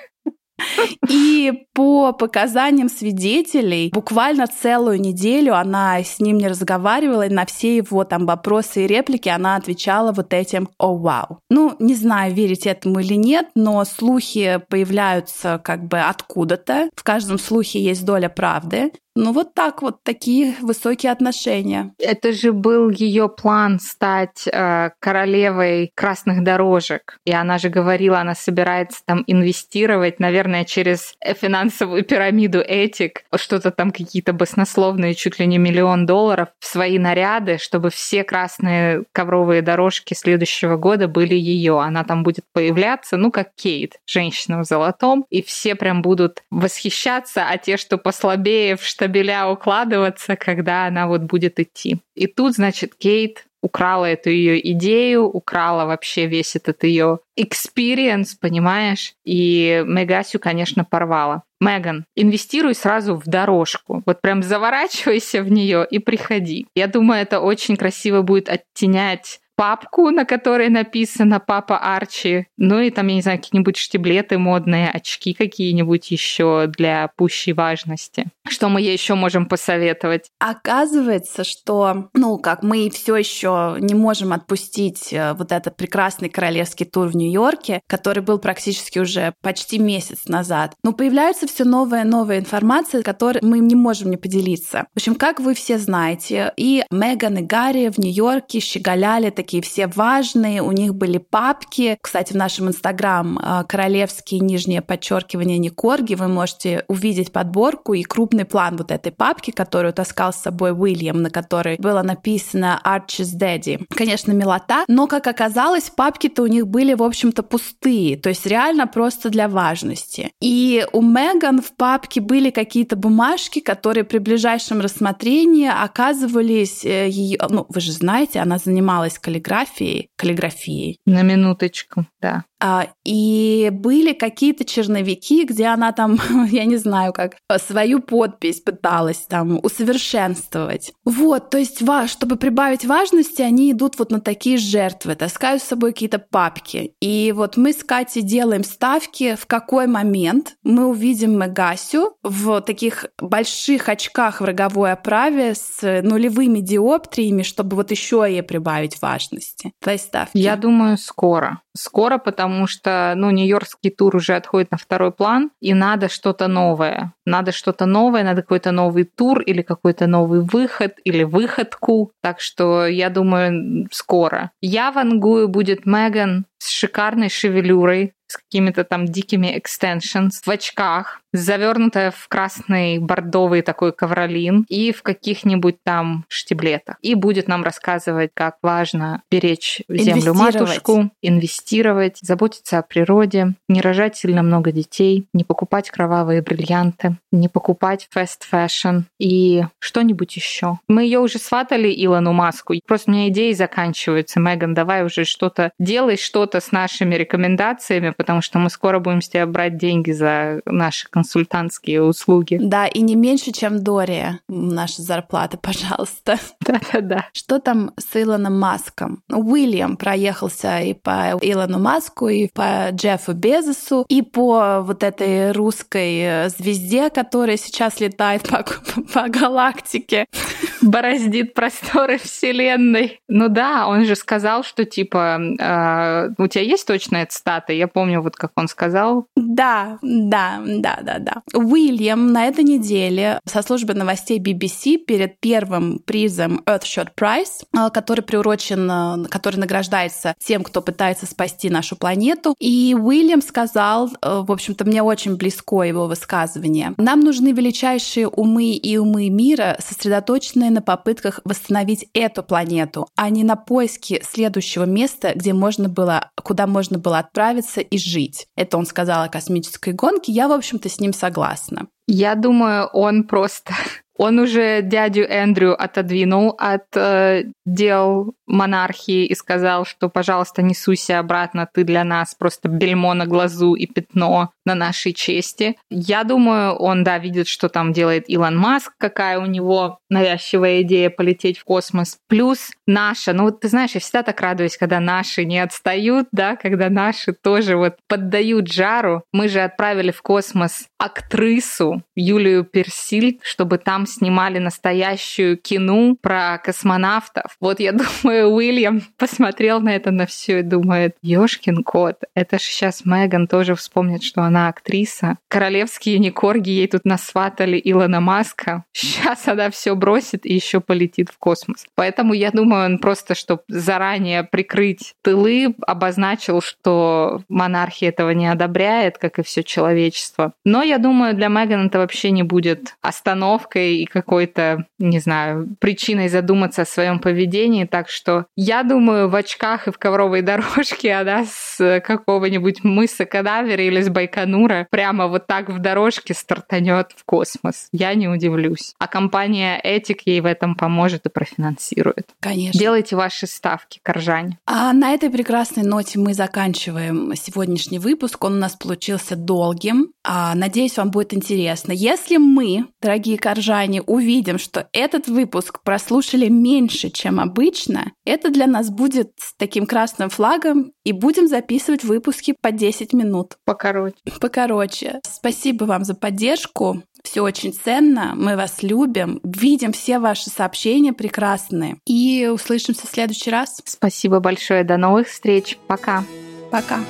И 1.08 1.52
по 1.74 2.12
показаниям 2.12 2.88
свидетелей, 2.88 3.90
буквально 3.92 4.46
целую 4.46 5.00
неделю 5.00 5.54
она 5.54 5.98
с 6.02 6.20
ним 6.20 6.38
не 6.38 6.48
разговаривала, 6.48 7.26
и 7.26 7.32
на 7.32 7.46
все 7.46 7.76
его 7.76 8.04
там 8.04 8.26
вопросы 8.26 8.84
и 8.84 8.86
реплики 8.86 9.28
она 9.28 9.56
отвечала 9.56 10.12
вот 10.12 10.32
этим 10.32 10.68
«О, 10.78 10.96
вау». 10.96 11.38
Ну, 11.50 11.74
не 11.78 11.94
знаю, 11.94 12.34
верить 12.34 12.66
этому 12.66 13.00
или 13.00 13.14
нет, 13.14 13.48
но 13.54 13.84
слухи 13.84 14.60
появляются 14.68 15.60
как 15.62 15.86
бы 15.86 16.00
откуда-то. 16.00 16.90
В 16.94 17.02
каждом 17.02 17.38
слухе 17.38 17.80
есть 17.80 18.04
доля 18.04 18.28
правды. 18.28 18.92
Ну 19.14 19.32
вот 19.32 19.52
так 19.54 19.82
вот, 19.82 20.02
такие 20.02 20.54
высокие 20.62 21.12
отношения. 21.12 21.92
Это 21.98 22.32
же 22.32 22.52
был 22.52 22.88
ее 22.88 23.28
план 23.28 23.78
стать 23.78 24.48
э, 24.50 24.90
королевой 25.00 25.92
красных 25.94 26.42
дорожек. 26.42 27.18
И 27.26 27.32
она 27.32 27.58
же 27.58 27.68
говорила, 27.68 28.20
она 28.20 28.34
собирается 28.34 29.02
там 29.04 29.22
инвестировать, 29.26 30.18
наверное, 30.18 30.64
через 30.64 31.14
финансовую 31.40 32.04
пирамиду 32.04 32.60
этик, 32.60 33.24
что-то 33.36 33.70
там 33.70 33.90
какие-то 33.90 34.32
баснословные, 34.32 35.14
чуть 35.14 35.38
ли 35.38 35.46
не 35.46 35.58
миллион 35.58 36.06
долларов 36.06 36.48
в 36.58 36.66
свои 36.66 36.98
наряды, 36.98 37.58
чтобы 37.58 37.90
все 37.90 38.24
красные 38.24 39.04
ковровые 39.12 39.60
дорожки 39.60 40.14
следующего 40.14 40.76
года 40.76 41.06
были 41.06 41.34
ее. 41.34 41.80
Она 41.80 42.04
там 42.04 42.22
будет 42.22 42.44
появляться, 42.52 43.18
ну, 43.18 43.30
как 43.30 43.54
Кейт, 43.56 43.96
женщина 44.06 44.60
в 44.60 44.64
золотом, 44.64 45.26
и 45.28 45.42
все 45.42 45.74
прям 45.74 46.00
будут 46.00 46.42
восхищаться, 46.50 47.44
а 47.46 47.58
те, 47.58 47.76
что 47.76 47.98
послабее 47.98 48.76
в 48.76 48.86
штабеля 49.02 49.48
укладываться, 49.48 50.36
когда 50.36 50.86
она 50.86 51.08
вот 51.08 51.22
будет 51.22 51.58
идти. 51.58 51.98
И 52.14 52.28
тут, 52.28 52.54
значит, 52.54 52.94
Кейт 52.94 53.46
украла 53.60 54.06
эту 54.06 54.30
ее 54.30 54.72
идею, 54.72 55.24
украла 55.24 55.86
вообще 55.86 56.26
весь 56.26 56.54
этот 56.54 56.84
ее 56.84 57.18
experience, 57.38 58.30
понимаешь? 58.40 59.14
И 59.24 59.82
Мегасю, 59.86 60.38
конечно, 60.38 60.84
порвала. 60.84 61.42
Меган, 61.60 62.04
инвестируй 62.16 62.74
сразу 62.74 63.14
в 63.14 63.24
дорожку. 63.24 64.02
Вот 64.06 64.20
прям 64.20 64.42
заворачивайся 64.42 65.42
в 65.42 65.50
нее 65.50 65.86
и 65.88 65.98
приходи. 65.98 66.66
Я 66.74 66.86
думаю, 66.86 67.22
это 67.22 67.40
очень 67.40 67.76
красиво 67.76 68.22
будет 68.22 68.48
оттенять 68.48 69.40
папку, 69.56 70.10
на 70.10 70.24
которой 70.24 70.68
написано 70.68 71.40
«Папа 71.40 71.78
Арчи», 71.78 72.46
ну 72.56 72.80
и 72.80 72.90
там, 72.90 73.08
я 73.08 73.14
не 73.14 73.22
знаю, 73.22 73.38
какие-нибудь 73.38 73.76
штиблеты 73.76 74.38
модные, 74.38 74.90
очки 74.90 75.34
какие-нибудь 75.34 76.10
еще 76.10 76.66
для 76.66 77.10
пущей 77.16 77.52
важности. 77.52 78.26
Что 78.48 78.68
мы 78.68 78.80
ей 78.80 78.92
еще 78.92 79.14
можем 79.14 79.46
посоветовать? 79.46 80.30
Оказывается, 80.38 81.44
что, 81.44 82.08
ну, 82.14 82.38
как 82.38 82.62
мы 82.62 82.90
все 82.90 83.16
еще 83.16 83.76
не 83.78 83.94
можем 83.94 84.32
отпустить 84.32 85.12
э, 85.12 85.34
вот 85.34 85.52
этот 85.52 85.76
прекрасный 85.76 86.28
королевский 86.28 86.86
тур 86.86 87.08
в 87.08 87.16
Нью-Йорке, 87.16 87.80
который 87.86 88.22
был 88.22 88.38
практически 88.38 88.98
уже 88.98 89.34
почти 89.42 89.78
месяц 89.78 90.26
назад. 90.26 90.74
Но 90.82 90.92
появляется 90.92 91.46
все 91.46 91.64
новая 91.64 92.04
новая 92.04 92.38
информация, 92.38 93.02
которой 93.02 93.40
мы 93.42 93.58
не 93.58 93.74
можем 93.74 94.10
не 94.10 94.16
поделиться. 94.16 94.86
В 94.94 94.98
общем, 94.98 95.14
как 95.14 95.40
вы 95.40 95.54
все 95.54 95.78
знаете, 95.78 96.52
и 96.56 96.84
Меган 96.90 97.38
и 97.38 97.42
Гарри 97.42 97.88
в 97.88 97.98
Нью-Йорке 97.98 98.60
щеголяли 98.60 99.30
все 99.62 99.86
важные, 99.86 100.62
у 100.62 100.72
них 100.72 100.94
были 100.94 101.18
папки. 101.18 101.98
Кстати, 102.00 102.32
в 102.32 102.36
нашем 102.36 102.68
инстаграм 102.68 103.38
э, 103.38 103.64
королевские 103.68 104.40
нижнее 104.40 104.82
подчеркивание 104.82 105.58
не 105.58 105.70
корги, 105.70 106.14
вы 106.14 106.28
можете 106.28 106.84
увидеть 106.88 107.32
подборку 107.32 107.94
и 107.94 108.02
крупный 108.02 108.44
план 108.44 108.76
вот 108.76 108.90
этой 108.90 109.12
папки, 109.12 109.50
которую 109.50 109.92
таскал 109.92 110.32
с 110.32 110.36
собой 110.36 110.72
Уильям, 110.72 111.22
на 111.22 111.30
которой 111.30 111.76
было 111.78 112.02
написано 112.02 112.80
Archie's 112.84 113.36
Daddy. 113.38 113.84
Конечно, 113.90 114.32
милота, 114.32 114.84
но, 114.88 115.06
как 115.06 115.26
оказалось, 115.26 115.90
папки-то 115.90 116.42
у 116.42 116.46
них 116.46 116.66
были, 116.66 116.94
в 116.94 117.02
общем-то, 117.02 117.42
пустые, 117.42 118.16
то 118.16 118.28
есть 118.28 118.46
реально 118.46 118.86
просто 118.86 119.30
для 119.30 119.48
важности. 119.48 120.32
И 120.40 120.86
у 120.92 121.02
Меган 121.02 121.60
в 121.60 121.72
папке 121.76 122.20
были 122.20 122.50
какие-то 122.50 122.96
бумажки, 122.96 123.60
которые 123.60 124.04
при 124.04 124.18
ближайшем 124.18 124.80
рассмотрении 124.80 125.68
оказывались 125.68 126.84
э, 126.84 127.08
ее... 127.08 127.38
Ну, 127.48 127.66
вы 127.68 127.80
же 127.80 127.92
знаете, 127.92 128.40
она 128.40 128.58
занималась 128.58 129.18
каллиграфией. 129.32 130.10
Каллиграфией. 130.16 131.00
На 131.06 131.22
минуточку, 131.22 132.06
да. 132.20 132.44
А, 132.64 132.86
и 133.04 133.70
были 133.72 134.12
какие-то 134.12 134.64
черновики, 134.64 135.44
где 135.44 135.66
она 135.66 135.90
там, 135.90 136.16
я 136.50 136.64
не 136.64 136.76
знаю 136.76 137.12
как, 137.12 137.36
свою 137.58 138.00
подпись 138.00 138.60
пыталась 138.60 139.26
там 139.28 139.58
усовершенствовать. 139.60 140.92
Вот, 141.04 141.50
то 141.50 141.58
есть, 141.58 141.82
чтобы 142.06 142.36
прибавить 142.36 142.84
важности, 142.84 143.42
они 143.42 143.72
идут 143.72 143.98
вот 143.98 144.12
на 144.12 144.20
такие 144.20 144.58
жертвы, 144.58 145.16
таскают 145.16 145.60
с 145.60 145.66
собой 145.66 145.92
какие-то 145.92 146.20
папки. 146.20 146.94
И 147.00 147.32
вот 147.32 147.56
мы 147.56 147.72
с 147.72 147.82
Катей 147.82 148.22
делаем 148.22 148.62
ставки, 148.62 149.34
в 149.34 149.46
какой 149.46 149.88
момент 149.88 150.54
мы 150.62 150.86
увидим 150.86 151.36
Мегасю 151.36 152.14
в 152.22 152.60
таких 152.60 153.06
больших 153.20 153.88
очках 153.88 154.40
в 154.40 154.44
роговой 154.44 154.92
оправе 154.92 155.56
с 155.56 155.80
нулевыми 156.02 156.60
диоптриями, 156.60 157.42
чтобы 157.42 157.74
вот 157.74 157.90
еще 157.90 158.24
ей 158.28 158.44
прибавить 158.44 159.02
важности. 159.02 159.72
Твои 159.80 159.98
ставки. 159.98 160.38
Я 160.38 160.54
думаю, 160.54 160.96
скоро. 160.96 161.60
Скоро, 161.74 162.18
потому 162.18 162.51
что, 162.66 163.14
ну, 163.16 163.30
Нью-Йоркский 163.30 163.90
тур 163.90 164.16
уже 164.16 164.34
отходит 164.34 164.70
на 164.70 164.78
второй 164.78 165.12
план, 165.12 165.50
и 165.60 165.74
надо 165.74 166.08
что-то 166.08 166.48
новое. 166.48 167.12
Надо 167.24 167.52
что-то 167.52 167.86
новое, 167.86 168.24
надо 168.24 168.42
какой-то 168.42 168.72
новый 168.72 169.04
тур 169.04 169.40
или 169.40 169.62
какой-то 169.62 170.06
новый 170.06 170.40
выход 170.40 170.94
или 171.04 171.24
выходку. 171.24 172.12
Так 172.20 172.40
что 172.40 172.86
я 172.86 173.10
думаю, 173.10 173.88
скоро. 173.90 174.50
Я 174.60 174.92
вангую 174.92 175.48
будет 175.48 175.86
Меган 175.86 176.46
с 176.58 176.70
шикарной 176.70 177.28
шевелюрой, 177.28 178.12
с 178.26 178.36
какими-то 178.36 178.84
там 178.84 179.06
дикими 179.06 179.58
экстеншнс, 179.58 180.42
в 180.44 180.48
очках, 180.48 181.21
завернутая 181.32 182.10
в 182.10 182.28
красный 182.28 182.98
бордовый 182.98 183.62
такой 183.62 183.92
ковролин 183.92 184.64
и 184.68 184.92
в 184.92 185.02
каких-нибудь 185.02 185.82
там 185.82 186.24
штиблетах. 186.28 186.96
И 187.00 187.14
будет 187.14 187.48
нам 187.48 187.62
рассказывать, 187.62 188.30
как 188.34 188.56
важно 188.62 189.22
беречь 189.30 189.82
землю 189.88 190.34
матушку, 190.34 191.10
инвестировать, 191.22 192.18
заботиться 192.20 192.78
о 192.78 192.82
природе, 192.82 193.54
не 193.68 193.80
рожать 193.80 194.16
сильно 194.16 194.42
много 194.42 194.72
детей, 194.72 195.26
не 195.32 195.44
покупать 195.44 195.90
кровавые 195.90 196.42
бриллианты, 196.42 197.16
не 197.30 197.48
покупать 197.48 198.08
fast 198.14 198.42
fashion 198.50 199.02
и 199.18 199.64
что-нибудь 199.78 200.36
еще. 200.36 200.78
Мы 200.88 201.04
ее 201.04 201.20
уже 201.20 201.38
сватали 201.38 201.92
Илону 201.92 202.32
Маску. 202.32 202.74
Просто 202.86 203.10
у 203.10 203.14
меня 203.14 203.28
идеи 203.28 203.52
заканчиваются. 203.52 204.40
Меган, 204.40 204.74
давай 204.74 205.04
уже 205.04 205.24
что-то 205.24 205.72
делай, 205.78 206.16
что-то 206.16 206.60
с 206.60 206.72
нашими 206.72 207.14
рекомендациями, 207.14 208.10
потому 208.16 208.42
что 208.42 208.58
мы 208.58 208.70
скоро 208.70 208.98
будем 208.98 209.20
с 209.20 209.28
тебя 209.28 209.46
брать 209.46 209.76
деньги 209.76 210.12
за 210.12 210.60
наши 210.64 211.08
консультантские 211.22 212.02
услуги. 212.02 212.58
Да, 212.60 212.86
и 212.88 213.00
не 213.00 213.14
меньше, 213.14 213.52
чем 213.52 213.82
Дория, 213.82 214.40
наша 214.48 215.02
зарплата, 215.02 215.56
пожалуйста. 215.56 216.38
Да-да-да. 216.66 217.26
Что 217.32 217.58
там 217.58 217.92
с 217.98 218.16
Илоном 218.20 218.58
Маском? 218.58 219.22
Уильям 219.30 219.96
проехался 219.96 220.80
и 220.80 220.94
по 220.94 221.38
Илону 221.40 221.78
Маску, 221.78 222.28
и 222.28 222.48
по 222.52 222.90
Джеффу 222.90 223.32
Безосу, 223.32 224.04
и 224.08 224.22
по 224.22 224.80
вот 224.82 225.02
этой 225.02 225.52
русской 225.52 226.20
э, 226.20 226.48
звезде, 226.48 227.10
которая 227.10 227.56
сейчас 227.56 228.00
летает 228.00 228.48
по, 228.48 228.64
по 229.12 229.28
галактике. 229.28 230.26
Бороздит 230.82 231.54
просторы 231.54 232.18
Вселенной. 232.18 233.20
Ну 233.28 233.48
да, 233.48 233.86
он 233.86 234.04
же 234.04 234.16
сказал, 234.16 234.64
что 234.64 234.84
типа 234.84 235.38
э, 235.40 236.28
у 236.38 236.46
тебя 236.46 236.64
есть 236.64 236.86
точная 236.86 237.26
цитата? 237.26 237.72
Я 237.72 237.88
помню, 237.88 238.20
вот 238.20 238.36
как 238.36 238.52
он 238.56 238.68
сказал. 238.68 239.26
Да, 239.36 239.98
да, 240.02 240.60
да, 240.64 240.98
да, 241.02 241.18
да. 241.18 241.42
Уильям 241.54 242.32
на 242.32 242.46
этой 242.46 242.64
неделе 242.64 243.40
со 243.44 243.62
службы 243.62 243.94
новостей 243.94 244.40
BBC 244.40 244.98
перед 244.98 245.40
первым 245.40 245.98
призом 246.04 246.61
Earthshot 246.66 247.08
Prize, 247.18 247.64
э, 247.74 247.90
который 247.90 248.22
приурочен, 248.22 248.90
э, 248.90 249.28
который 249.28 249.56
награждается 249.56 250.34
тем, 250.38 250.62
кто 250.62 250.82
пытается 250.82 251.26
спасти 251.26 251.70
нашу 251.70 251.96
планету. 251.96 252.54
И 252.58 252.96
Уильям 252.98 253.42
сказал, 253.42 254.08
э, 254.08 254.42
в 254.46 254.50
общем-то, 254.50 254.84
мне 254.84 255.02
очень 255.02 255.36
близко 255.36 255.82
его 255.82 256.06
высказывание. 256.06 256.94
Нам 256.96 257.20
нужны 257.20 257.52
величайшие 257.52 258.28
умы 258.28 258.72
и 258.72 258.96
умы 258.96 259.28
мира, 259.30 259.76
сосредоточенные 259.78 260.70
на 260.70 260.82
попытках 260.82 261.40
восстановить 261.44 262.06
эту 262.14 262.42
планету, 262.42 263.08
а 263.16 263.30
не 263.30 263.44
на 263.44 263.56
поиске 263.56 264.22
следующего 264.22 264.84
места, 264.84 265.32
где 265.34 265.52
можно 265.52 265.88
было, 265.88 266.30
куда 266.42 266.66
можно 266.66 266.98
было 266.98 267.18
отправиться 267.18 267.80
и 267.80 267.98
жить. 267.98 268.46
Это 268.56 268.76
он 268.78 268.86
сказал 268.86 269.24
о 269.24 269.28
космической 269.28 269.92
гонке. 269.92 270.32
Я, 270.32 270.48
в 270.48 270.52
общем-то, 270.52 270.88
с 270.88 271.00
ним 271.00 271.12
согласна. 271.12 271.86
Я 272.06 272.34
думаю, 272.34 272.86
он 272.92 273.24
просто 273.24 273.74
он 274.22 274.38
уже 274.38 274.82
дядю 274.82 275.24
Эндрю 275.28 275.74
отодвинул 275.74 276.54
от 276.56 276.84
э, 276.94 277.42
дел 277.66 278.34
монархии 278.46 279.26
и 279.26 279.34
сказал, 279.34 279.84
что, 279.84 280.08
пожалуйста, 280.08 280.62
не 280.62 280.76
суйся 280.76 281.18
обратно, 281.18 281.68
ты 281.72 281.82
для 281.82 282.04
нас 282.04 282.36
просто 282.36 282.68
бельмо 282.68 283.14
на 283.14 283.26
глазу 283.26 283.74
и 283.74 283.86
пятно 283.86 284.50
на 284.64 284.76
нашей 284.76 285.12
чести. 285.12 285.76
Я 285.90 286.22
думаю, 286.22 286.74
он, 286.74 287.02
да, 287.02 287.18
видит, 287.18 287.48
что 287.48 287.68
там 287.68 287.92
делает 287.92 288.28
Илон 288.28 288.56
Маск, 288.56 288.92
какая 288.96 289.40
у 289.40 289.46
него 289.46 289.98
навязчивая 290.08 290.82
идея 290.82 291.10
полететь 291.10 291.58
в 291.58 291.64
космос. 291.64 292.18
Плюс 292.28 292.70
наша, 292.86 293.32
ну 293.32 293.44
вот 293.44 293.60
ты 293.60 293.68
знаешь, 293.68 293.92
я 293.94 294.00
всегда 294.00 294.22
так 294.22 294.40
радуюсь, 294.40 294.76
когда 294.76 295.00
наши 295.00 295.44
не 295.44 295.58
отстают, 295.58 296.28
да, 296.30 296.54
когда 296.54 296.90
наши 296.90 297.32
тоже 297.32 297.76
вот 297.76 297.96
поддают 298.06 298.68
жару. 298.70 299.24
Мы 299.32 299.48
же 299.48 299.60
отправили 299.60 300.12
в 300.12 300.22
космос 300.22 300.86
актрису 300.98 302.02
Юлию 302.14 302.64
Персиль, 302.64 303.40
чтобы 303.42 303.78
там 303.78 304.06
снимали 304.12 304.58
настоящую 304.58 305.56
кино 305.56 306.16
про 306.20 306.58
космонавтов. 306.58 307.56
Вот 307.60 307.80
я 307.80 307.92
думаю, 308.22 308.48
Уильям 308.48 309.02
посмотрел 309.16 309.80
на 309.80 309.94
это 309.94 310.10
на 310.10 310.26
все 310.26 310.60
и 310.60 310.62
думает, 310.62 311.16
ёшкин 311.22 311.82
кот, 311.82 312.16
это 312.34 312.58
же 312.58 312.64
сейчас 312.64 313.04
Меган 313.04 313.46
тоже 313.46 313.74
вспомнит, 313.74 314.22
что 314.22 314.42
она 314.42 314.68
актриса. 314.68 315.38
Королевские 315.48 316.16
юникорги 316.16 316.70
ей 316.70 316.88
тут 316.88 317.04
насватали 317.04 317.80
Илона 317.82 318.20
Маска. 318.20 318.84
Сейчас 318.92 319.48
она 319.48 319.70
все 319.70 319.94
бросит 319.94 320.46
и 320.46 320.54
еще 320.54 320.80
полетит 320.80 321.30
в 321.30 321.38
космос. 321.38 321.86
Поэтому 321.94 322.32
я 322.32 322.50
думаю, 322.50 322.86
он 322.86 322.98
просто, 322.98 323.34
чтобы 323.34 323.62
заранее 323.68 324.44
прикрыть 324.44 325.14
тылы, 325.22 325.74
обозначил, 325.86 326.60
что 326.60 327.42
монархия 327.48 328.08
этого 328.08 328.30
не 328.30 328.46
одобряет, 328.46 329.18
как 329.18 329.38
и 329.38 329.42
все 329.42 329.62
человечество. 329.62 330.52
Но 330.64 330.82
я 330.82 330.98
думаю, 330.98 331.34
для 331.34 331.48
Меган 331.48 331.86
это 331.86 331.98
вообще 331.98 332.30
не 332.30 332.42
будет 332.42 332.96
остановкой 333.00 333.91
и 333.96 334.06
какой-то, 334.06 334.86
не 334.98 335.18
знаю, 335.18 335.76
причиной 335.80 336.28
задуматься 336.28 336.82
о 336.82 336.86
своем 336.86 337.18
поведении. 337.18 337.84
Так 337.84 338.08
что 338.08 338.46
я 338.56 338.82
думаю, 338.82 339.28
в 339.28 339.34
очках 339.34 339.88
и 339.88 339.92
в 339.92 339.98
ковровой 339.98 340.42
дорожке 340.42 341.12
она 341.14 341.44
с 341.44 342.00
какого-нибудь 342.00 342.84
мыса 342.84 343.24
Кадавера 343.24 343.82
или 343.82 344.00
с 344.00 344.08
Байконура 344.08 344.86
прямо 344.90 345.28
вот 345.28 345.46
так 345.46 345.68
в 345.68 345.78
дорожке 345.78 346.34
стартанет 346.34 347.12
в 347.16 347.24
космос. 347.24 347.88
Я 347.92 348.14
не 348.14 348.28
удивлюсь. 348.28 348.94
А 348.98 349.06
компания 349.06 349.80
Этик 349.82 350.22
ей 350.26 350.40
в 350.40 350.46
этом 350.46 350.74
поможет 350.74 351.26
и 351.26 351.28
профинансирует. 351.28 352.28
Конечно. 352.40 352.78
Делайте 352.78 353.16
ваши 353.16 353.46
ставки, 353.46 354.00
Коржань. 354.02 354.56
А 354.66 354.92
на 354.92 355.12
этой 355.12 355.30
прекрасной 355.30 355.84
ноте 355.84 356.18
мы 356.18 356.34
заканчиваем 356.34 357.34
сегодняшний 357.36 357.98
выпуск. 357.98 358.42
Он 358.44 358.54
у 358.54 358.58
нас 358.58 358.76
получился 358.76 359.36
долгим. 359.36 360.12
А, 360.24 360.54
надеюсь, 360.54 360.96
вам 360.96 361.10
будет 361.10 361.34
интересно. 361.34 361.92
Если 361.92 362.36
мы, 362.36 362.86
дорогие 363.00 363.38
Коржане, 363.38 363.81
голосовании 363.82 364.02
увидим, 364.06 364.58
что 364.58 364.88
этот 364.92 365.28
выпуск 365.28 365.82
прослушали 365.82 366.48
меньше, 366.48 367.10
чем 367.10 367.40
обычно, 367.40 368.12
это 368.24 368.50
для 368.50 368.66
нас 368.66 368.90
будет 368.90 369.32
таким 369.58 369.86
красным 369.86 370.30
флагом, 370.30 370.92
и 371.04 371.12
будем 371.12 371.48
записывать 371.48 372.04
выпуски 372.04 372.54
по 372.60 372.70
10 372.70 373.12
минут. 373.12 373.56
Покороче. 373.64 374.16
Покороче. 374.40 375.20
Спасибо 375.26 375.84
вам 375.84 376.04
за 376.04 376.14
поддержку. 376.14 377.02
Все 377.24 377.42
очень 377.42 377.72
ценно, 377.72 378.32
мы 378.34 378.56
вас 378.56 378.82
любим, 378.82 379.40
видим 379.44 379.92
все 379.92 380.18
ваши 380.18 380.50
сообщения 380.50 381.12
прекрасные. 381.12 381.98
И 382.06 382.48
услышимся 382.52 383.06
в 383.06 383.10
следующий 383.10 383.50
раз. 383.50 383.80
Спасибо 383.84 384.40
большое, 384.40 384.84
до 384.84 384.96
новых 384.96 385.28
встреч. 385.28 385.78
Пока. 385.86 386.24
Пока. 386.70 387.00